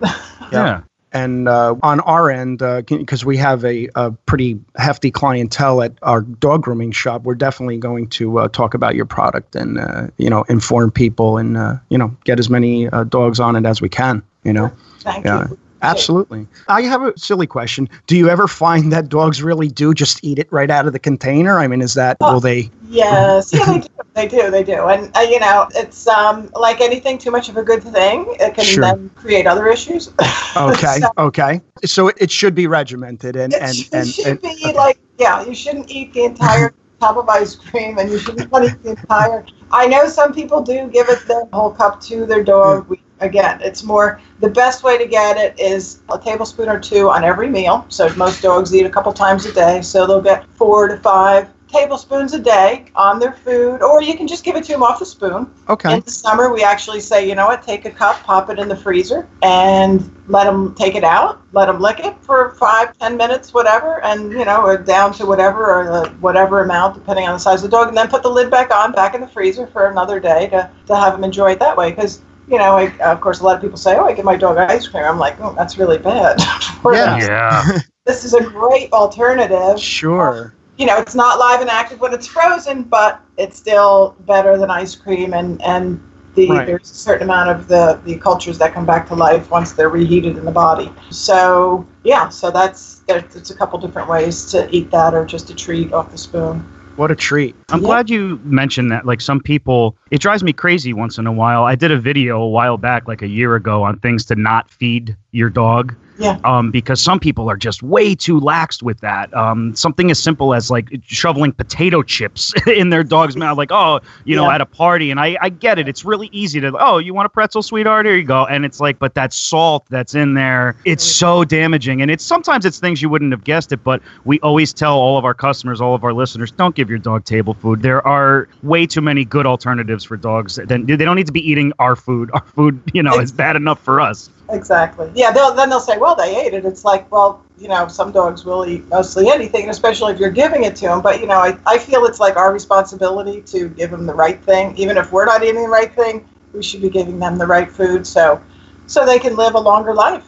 Yeah. 0.50 0.82
And 1.12 1.48
uh, 1.48 1.74
on 1.82 2.00
our 2.00 2.30
end, 2.30 2.58
because 2.58 3.24
we 3.24 3.36
have 3.36 3.64
a, 3.64 3.88
a 3.94 4.12
pretty 4.12 4.58
hefty 4.76 5.10
clientele 5.10 5.82
at 5.82 5.92
our 6.02 6.20
dog 6.22 6.62
grooming 6.62 6.92
shop, 6.92 7.22
we're 7.22 7.34
definitely 7.34 7.78
going 7.78 8.08
to 8.10 8.38
uh, 8.38 8.48
talk 8.48 8.74
about 8.74 8.94
your 8.94 9.06
product 9.06 9.56
and 9.56 9.78
uh, 9.78 10.06
you 10.18 10.30
know 10.30 10.44
inform 10.44 10.90
people 10.90 11.36
and 11.36 11.56
uh, 11.56 11.76
you 11.88 11.98
know 11.98 12.14
get 12.24 12.38
as 12.38 12.48
many 12.48 12.88
uh, 12.88 13.04
dogs 13.04 13.40
on 13.40 13.56
it 13.56 13.66
as 13.66 13.80
we 13.80 13.88
can. 13.88 14.22
You 14.44 14.52
know, 14.52 14.72
Thank 15.00 15.26
you. 15.26 15.58
absolutely. 15.82 16.46
I 16.68 16.82
have 16.82 17.02
a 17.02 17.18
silly 17.18 17.46
question. 17.46 17.88
Do 18.06 18.16
you 18.16 18.28
ever 18.28 18.46
find 18.46 18.92
that 18.92 19.08
dogs 19.08 19.42
really 19.42 19.68
do 19.68 19.92
just 19.92 20.22
eat 20.24 20.38
it 20.38 20.50
right 20.52 20.70
out 20.70 20.86
of 20.86 20.92
the 20.92 20.98
container? 20.98 21.58
I 21.58 21.66
mean, 21.66 21.82
is 21.82 21.94
that 21.94 22.18
will 22.20 22.40
they? 22.40 22.70
Yes, 22.88 23.52
yeah, 23.52 23.64
they 23.64 23.80
do. 23.80 23.88
They 24.14 24.26
do. 24.26 24.50
They 24.50 24.64
do. 24.64 24.88
And 24.88 25.16
uh, 25.16 25.20
you 25.20 25.38
know, 25.38 25.68
it's 25.74 26.06
um, 26.08 26.50
like 26.54 26.80
anything. 26.80 27.18
Too 27.18 27.30
much 27.30 27.48
of 27.48 27.56
a 27.56 27.62
good 27.62 27.82
thing 27.82 28.26
it 28.40 28.54
can 28.54 28.64
Sure. 28.64 28.82
then 28.82 29.10
create 29.10 29.46
other 29.46 29.68
issues. 29.68 30.12
Okay, 30.56 30.98
So 31.00 31.10
okay. 31.16 31.60
So 31.84 32.08
it, 32.08 32.16
it 32.18 32.30
should 32.30 32.56
be 32.56 32.66
regimented 32.66 33.36
and 33.36 33.52
it 33.52 33.62
and 33.62 33.76
should, 33.76 33.94
and, 33.94 34.08
should 34.08 34.26
and 34.26 34.40
be 34.40 34.72
like 34.74 34.98
yeah. 35.18 35.44
You 35.44 35.54
shouldn't 35.54 35.90
eat 35.90 36.12
the 36.12 36.24
entire 36.24 36.74
tub 37.00 37.18
of 37.18 37.28
ice 37.28 37.54
cream, 37.54 37.98
and 37.98 38.10
you 38.10 38.18
shouldn't 38.18 38.52
eat 38.52 38.82
the 38.82 38.90
entire. 38.90 39.46
I 39.70 39.86
know 39.86 40.08
some 40.08 40.34
people 40.34 40.60
do 40.60 40.88
give 40.88 41.08
it 41.08 41.24
the 41.28 41.48
whole 41.52 41.70
cup 41.70 42.00
to 42.02 42.26
their 42.26 42.42
dog. 42.42 42.88
We, 42.88 43.00
again, 43.20 43.60
it's 43.62 43.84
more 43.84 44.20
the 44.40 44.50
best 44.50 44.82
way 44.82 44.98
to 44.98 45.06
get 45.06 45.36
it 45.36 45.58
is 45.60 46.00
a 46.12 46.18
tablespoon 46.18 46.68
or 46.68 46.80
two 46.80 47.08
on 47.08 47.22
every 47.22 47.48
meal. 47.48 47.86
So 47.88 48.12
most 48.16 48.42
dogs 48.42 48.74
eat 48.74 48.86
a 48.86 48.90
couple 48.90 49.12
times 49.12 49.46
a 49.46 49.52
day, 49.52 49.82
so 49.82 50.04
they'll 50.04 50.20
get 50.20 50.48
four 50.48 50.88
to 50.88 50.96
five 50.96 51.48
tablespoons 51.70 52.34
a 52.34 52.38
day 52.38 52.86
on 52.94 53.18
their 53.18 53.32
food, 53.32 53.82
or 53.82 54.02
you 54.02 54.16
can 54.16 54.26
just 54.26 54.44
give 54.44 54.56
it 54.56 54.64
to 54.64 54.72
them 54.72 54.82
off 54.82 54.98
the 54.98 55.06
spoon. 55.06 55.52
okay. 55.68 55.94
In 55.94 56.00
the 56.00 56.10
summer, 56.10 56.52
we 56.52 56.62
actually 56.62 57.00
say, 57.00 57.28
you 57.28 57.34
know 57.34 57.46
what, 57.46 57.62
take 57.62 57.84
a 57.84 57.90
cup, 57.90 58.22
pop 58.22 58.50
it 58.50 58.58
in 58.58 58.68
the 58.68 58.76
freezer, 58.76 59.28
and 59.42 60.10
let 60.28 60.44
them 60.44 60.74
take 60.74 60.94
it 60.94 61.04
out, 61.04 61.42
let 61.52 61.66
them 61.66 61.80
lick 61.80 62.00
it 62.00 62.16
for 62.22 62.50
five, 62.52 62.96
ten 62.98 63.16
minutes, 63.16 63.54
whatever, 63.54 64.02
and 64.04 64.32
you 64.32 64.44
know, 64.44 64.62
or 64.62 64.76
down 64.76 65.12
to 65.14 65.26
whatever 65.26 65.66
or 65.66 65.84
the 65.84 66.10
whatever 66.20 66.62
amount, 66.62 66.94
depending 66.94 67.26
on 67.26 67.34
the 67.34 67.40
size 67.40 67.62
of 67.62 67.70
the 67.70 67.76
dog, 67.76 67.88
and 67.88 67.96
then 67.96 68.08
put 68.08 68.22
the 68.22 68.30
lid 68.30 68.50
back 68.50 68.74
on, 68.74 68.92
back 68.92 69.14
in 69.14 69.20
the 69.20 69.28
freezer 69.28 69.66
for 69.66 69.90
another 69.90 70.20
day 70.20 70.48
to, 70.48 70.70
to 70.86 70.96
have 70.96 71.12
them 71.14 71.24
enjoy 71.24 71.52
it 71.52 71.58
that 71.58 71.76
way. 71.76 71.90
Because 71.90 72.22
you 72.48 72.58
know, 72.58 72.76
I, 72.76 72.96
of 72.98 73.20
course, 73.20 73.40
a 73.40 73.44
lot 73.44 73.54
of 73.54 73.62
people 73.62 73.78
say, 73.78 73.96
oh, 73.96 74.06
I 74.06 74.12
give 74.12 74.24
my 74.24 74.36
dog 74.36 74.58
ice 74.58 74.88
cream. 74.88 75.04
I'm 75.04 75.18
like, 75.18 75.40
oh, 75.40 75.54
that's 75.54 75.78
really 75.78 75.98
bad. 75.98 76.38
Yeah. 76.82 77.18
Yeah. 77.18 77.78
This 78.06 78.24
is 78.24 78.32
a 78.32 78.42
great 78.42 78.90
alternative 78.92 79.78
Sure. 79.78 80.54
You 80.80 80.86
know, 80.86 80.96
it's 80.96 81.14
not 81.14 81.38
live 81.38 81.60
and 81.60 81.68
active 81.68 82.00
when 82.00 82.14
it's 82.14 82.26
frozen, 82.26 82.84
but 82.84 83.20
it's 83.36 83.58
still 83.58 84.16
better 84.20 84.56
than 84.56 84.70
ice 84.70 84.94
cream, 84.96 85.34
and 85.34 85.60
and 85.60 86.02
the 86.36 86.48
Right. 86.48 86.66
there's 86.66 86.90
a 86.90 86.94
certain 86.94 87.24
amount 87.24 87.50
of 87.50 87.68
the 87.68 88.00
the 88.06 88.16
cultures 88.16 88.56
that 88.58 88.72
come 88.72 88.86
back 88.86 89.06
to 89.08 89.14
life 89.14 89.50
once 89.50 89.72
they're 89.72 89.90
reheated 89.90 90.38
in 90.38 90.46
the 90.46 90.50
body. 90.50 90.90
So 91.10 91.86
yeah, 92.02 92.30
so 92.30 92.50
that's 92.50 93.00
there's 93.06 93.36
it's 93.36 93.50
a 93.50 93.54
couple 93.54 93.78
different 93.78 94.08
ways 94.08 94.46
to 94.52 94.74
eat 94.74 94.90
that, 94.90 95.12
or 95.12 95.26
just 95.26 95.50
a 95.50 95.54
treat 95.54 95.92
off 95.92 96.10
the 96.10 96.16
spoon. 96.16 96.64
What 96.96 97.10
a 97.10 97.14
treat. 97.14 97.54
I'm 97.68 97.80
Yeah. 97.80 97.86
glad 97.88 98.08
you 98.08 98.40
mentioned 98.44 98.90
that. 98.90 99.04
Like 99.04 99.20
some 99.20 99.40
people, 99.40 99.96
it 100.10 100.22
drives 100.22 100.42
me 100.42 100.54
crazy 100.54 100.94
once 100.94 101.18
in 101.18 101.26
a 101.26 101.32
while. 101.32 101.64
I 101.64 101.74
did 101.74 101.90
a 101.90 101.98
video 101.98 102.40
a 102.40 102.48
while 102.48 102.78
back, 102.78 103.06
like 103.06 103.20
a 103.20 103.28
year 103.28 103.54
ago, 103.54 103.82
on 103.82 103.98
things 103.98 104.24
to 104.26 104.34
not 104.34 104.70
feed 104.70 105.14
your 105.32 105.50
dog. 105.50 105.94
Yeah. 106.20 106.38
Um, 106.44 106.70
because 106.70 107.00
some 107.00 107.18
people 107.18 107.48
are 107.50 107.56
just 107.56 107.82
way 107.82 108.14
too 108.14 108.40
laxed 108.40 108.82
with 108.82 109.00
that. 109.00 109.32
Um, 109.34 109.74
something 109.74 110.10
as 110.10 110.22
simple 110.22 110.54
as 110.54 110.70
like 110.70 110.88
shoveling 111.06 111.52
potato 111.52 112.02
chips 112.02 112.52
in 112.66 112.90
their 112.90 113.02
dog's 113.02 113.36
mouth, 113.36 113.56
like, 113.58 113.72
oh, 113.72 114.00
you 114.24 114.36
know, 114.36 114.44
Yeah. 114.48 114.54
at 114.56 114.60
a 114.60 114.66
party. 114.66 115.10
And 115.10 115.18
I, 115.18 115.36
I 115.40 115.48
get 115.48 115.78
it. 115.78 115.88
It's 115.88 116.04
really 116.04 116.28
easy 116.32 116.60
to, 116.60 116.72
oh, 116.78 116.98
you 116.98 117.14
want 117.14 117.26
a 117.26 117.30
pretzel, 117.30 117.62
sweetheart? 117.62 118.06
Here 118.06 118.16
you 118.16 118.24
go. 118.24 118.46
And 118.46 118.64
it's 118.64 118.80
like, 118.80 118.98
but 118.98 119.14
that 119.14 119.32
salt 119.32 119.84
that's 119.88 120.14
in 120.14 120.34
there, 120.34 120.76
it's 120.84 121.04
so 121.04 121.44
damaging. 121.44 122.02
And 122.02 122.10
it's 122.10 122.24
sometimes 122.24 122.64
it's 122.66 122.78
things 122.78 123.00
you 123.00 123.08
wouldn't 123.08 123.32
have 123.32 123.44
guessed 123.44 123.72
it, 123.72 123.82
but 123.82 124.02
we 124.24 124.38
always 124.40 124.72
tell 124.72 124.94
all 124.98 125.16
of 125.18 125.24
our 125.24 125.34
customers, 125.34 125.80
all 125.80 125.94
of 125.94 126.04
our 126.04 126.12
listeners, 126.12 126.50
don't 126.50 126.74
give 126.74 126.90
your 126.90 126.98
dog 126.98 127.24
table 127.24 127.54
food. 127.54 127.82
There 127.82 128.06
are 128.06 128.48
way 128.62 128.86
too 128.86 129.00
many 129.00 129.24
good 129.24 129.46
alternatives 129.46 130.04
for 130.04 130.16
dogs. 130.16 130.58
Then 130.66 130.84
they 130.86 130.96
don't 130.96 131.16
need 131.16 131.26
to 131.26 131.32
be 131.32 131.48
eating 131.50 131.72
our 131.78 131.96
food. 131.96 132.30
Our 132.34 132.44
food, 132.44 132.80
you 132.92 133.02
know, 133.02 133.18
is 133.18 133.32
bad 133.40 133.56
enough 133.56 133.80
for 133.80 134.00
us. 134.00 134.28
Exactly. 134.52 135.10
Yeah. 135.14 135.30
They'll, 135.32 135.54
then 135.54 135.70
they'll 135.70 135.80
say, 135.80 135.98
well, 135.98 136.14
they 136.14 136.44
ate 136.44 136.54
it. 136.54 136.64
It's 136.64 136.84
like, 136.84 137.10
well, 137.10 137.44
you 137.60 137.68
know, 137.68 137.86
some 137.88 138.10
dogs 138.10 138.44
will 138.44 138.66
eat 138.66 138.86
mostly 138.88 139.28
anything, 139.28 139.68
especially 139.68 140.14
if 140.14 140.18
you're 140.18 140.30
giving 140.30 140.64
it 140.64 140.74
to 140.76 140.86
them. 140.86 141.02
But 141.02 141.20
you 141.20 141.26
know, 141.26 141.38
I, 141.38 141.56
I 141.66 141.78
feel 141.78 142.06
it's 142.06 142.18
like 142.18 142.36
our 142.36 142.52
responsibility 142.52 143.42
to 143.42 143.68
give 143.68 143.90
them 143.90 144.06
the 144.06 144.14
right 144.14 144.42
thing, 144.42 144.76
even 144.76 144.96
if 144.96 145.12
we're 145.12 145.26
not 145.26 145.42
eating 145.42 145.62
the 145.62 145.68
right 145.68 145.94
thing. 145.94 146.26
We 146.52 146.62
should 146.62 146.80
be 146.80 146.90
giving 146.90 147.18
them 147.20 147.38
the 147.38 147.46
right 147.46 147.70
food, 147.70 148.04
so 148.04 148.42
so 148.88 149.06
they 149.06 149.20
can 149.20 149.36
live 149.36 149.54
a 149.54 149.60
longer 149.60 149.94
life. 149.94 150.26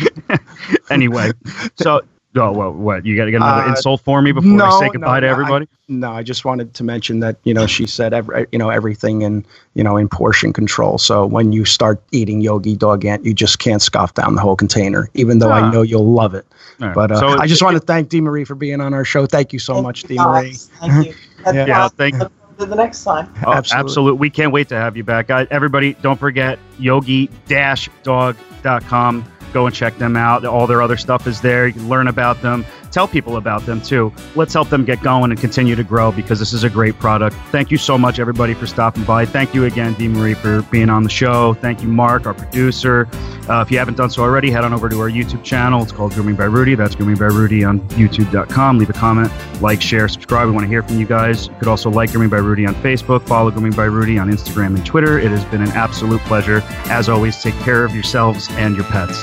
anyway, 0.90 1.32
so 1.76 2.02
oh 2.36 2.52
well, 2.52 2.72
what 2.72 3.04
you 3.04 3.16
got 3.16 3.24
to 3.26 3.30
get 3.30 3.38
another 3.38 3.62
Uh, 3.62 3.68
insult 3.70 4.00
for 4.02 4.22
me 4.22 4.32
before 4.32 4.50
no, 4.50 4.64
I 4.66 4.80
say 4.80 4.88
goodbye 4.90 5.20
no, 5.20 5.20
to 5.20 5.26
no, 5.26 5.28
I- 5.28 5.32
everybody? 5.32 5.68
no, 5.88 6.12
I 6.12 6.22
just 6.22 6.44
wanted 6.44 6.72
to 6.74 6.84
mention 6.84 7.20
that 7.20 7.36
you 7.44 7.52
know 7.52 7.66
she 7.66 7.86
said 7.86 8.14
every, 8.14 8.46
you 8.52 8.58
know 8.58 8.70
everything 8.70 9.22
in 9.22 9.44
you 9.74 9.84
know 9.84 9.96
in 9.96 10.08
portion 10.08 10.52
control. 10.52 10.98
So 10.98 11.26
when 11.26 11.52
you 11.52 11.64
start 11.64 12.02
eating 12.12 12.40
Yogi 12.40 12.76
Dog 12.76 13.04
Ant, 13.04 13.24
you 13.24 13.34
just 13.34 13.58
can't 13.58 13.82
scoff 13.82 14.14
down 14.14 14.34
the 14.34 14.40
whole 14.40 14.56
container, 14.56 15.08
even 15.14 15.38
though 15.38 15.50
Ah. 15.50 15.68
I 15.68 15.70
know 15.70 15.82
you'll 15.82 16.10
love 16.12 16.34
it. 16.34 16.46
All 16.80 16.88
right. 16.88 16.94
But 16.94 17.12
uh, 17.12 17.20
So 17.20 17.28
I 17.38 17.46
just 17.46 17.62
want 17.62 17.74
to 17.76 17.80
thank 17.80 18.08
DeMarie 18.08 18.46
for 18.46 18.54
being 18.54 18.80
on 18.80 18.94
our 18.94 19.04
show. 19.04 19.26
Thank 19.26 19.52
you 19.52 19.58
so 19.58 19.82
much, 19.82 20.04
DeMarie. 20.04 20.50
Guys, 20.52 20.70
Thank 20.80 21.06
you. 21.06 21.14
Yeah. 21.46 21.66
Yeah, 21.66 21.84
awesome. 21.84 21.96
thank- 21.96 22.18
Look 22.20 22.30
forward 22.32 22.58
to 22.60 22.66
the 22.66 22.76
next 22.76 23.02
time. 23.04 23.28
Oh, 23.44 23.52
Absolutely. 23.52 23.84
absolutely. 23.90 24.18
We 24.20 24.30
can't 24.30 24.52
wait 24.52 24.68
to 24.68 24.76
have 24.76 24.96
you 24.96 25.02
back. 25.04 25.28
Uh, 25.28 25.44
everybody, 25.50 25.94
don't 26.02 26.18
forget 26.20 26.58
yogi-dog.com. 26.78 29.24
Go 29.52 29.66
and 29.66 29.74
check 29.74 29.98
them 29.98 30.16
out. 30.16 30.44
All 30.44 30.66
their 30.66 30.82
other 30.82 30.96
stuff 30.96 31.26
is 31.26 31.40
there. 31.40 31.66
You 31.66 31.74
can 31.74 31.88
learn 31.88 32.08
about 32.08 32.40
them. 32.42 32.64
tell 32.90 33.08
people 33.08 33.36
about 33.38 33.64
them 33.64 33.80
too. 33.80 34.12
Let's 34.34 34.52
help 34.52 34.68
them 34.68 34.84
get 34.84 35.02
going 35.02 35.30
and 35.30 35.40
continue 35.40 35.74
to 35.74 35.82
grow 35.82 36.12
because 36.12 36.38
this 36.38 36.52
is 36.52 36.62
a 36.62 36.70
great 36.70 36.98
product. 36.98 37.34
Thank 37.50 37.70
you 37.70 37.78
so 37.78 37.96
much, 37.96 38.18
everybody, 38.18 38.54
for 38.54 38.66
stopping 38.66 39.04
by. 39.04 39.24
Thank 39.24 39.54
you 39.54 39.64
again, 39.64 39.94
Dee 39.94 40.08
Marie, 40.08 40.34
for 40.34 40.62
being 40.62 40.90
on 40.90 41.02
the 41.02 41.08
show. 41.10 41.54
Thank 41.54 41.82
you, 41.82 41.88
Mark, 41.88 42.26
our 42.26 42.34
producer. 42.34 43.08
Uh, 43.48 43.62
if 43.62 43.70
you 43.70 43.78
haven't 43.78 43.96
done 43.96 44.10
so 44.10 44.22
already, 44.22 44.50
head 44.50 44.64
on 44.64 44.72
over 44.72 44.88
to 44.88 45.00
our 45.00 45.10
YouTube 45.10 45.42
channel. 45.42 45.82
It's 45.82 45.90
called 45.90 46.12
Grooming 46.12 46.36
by 46.36 46.44
Rudy. 46.44 46.74
That's 46.74 46.94
Grooming 46.94 47.16
by 47.16 47.26
Rudy 47.26 47.64
on 47.64 47.80
YouTube.com. 47.90 48.78
Leave 48.78 48.90
a 48.90 48.92
comment, 48.92 49.32
like, 49.60 49.80
share, 49.82 50.06
subscribe. 50.08 50.46
We 50.46 50.52
want 50.52 50.64
to 50.64 50.68
hear 50.68 50.82
from 50.82 51.00
you 51.00 51.06
guys. 51.06 51.48
You 51.48 51.54
could 51.54 51.68
also 51.68 51.90
like 51.90 52.12
Grooming 52.12 52.28
by 52.28 52.38
Rudy 52.38 52.66
on 52.66 52.74
Facebook, 52.76 53.26
follow 53.26 53.50
Grooming 53.50 53.72
by 53.72 53.84
Rudy 53.84 54.18
on 54.18 54.30
Instagram 54.30 54.76
and 54.76 54.86
Twitter. 54.86 55.18
It 55.18 55.30
has 55.30 55.44
been 55.46 55.62
an 55.62 55.70
absolute 55.70 56.20
pleasure. 56.22 56.62
As 56.86 57.08
always, 57.08 57.42
take 57.42 57.54
care 57.60 57.84
of 57.84 57.94
yourselves 57.94 58.48
and 58.52 58.76
your 58.76 58.84
pets. 58.84 59.22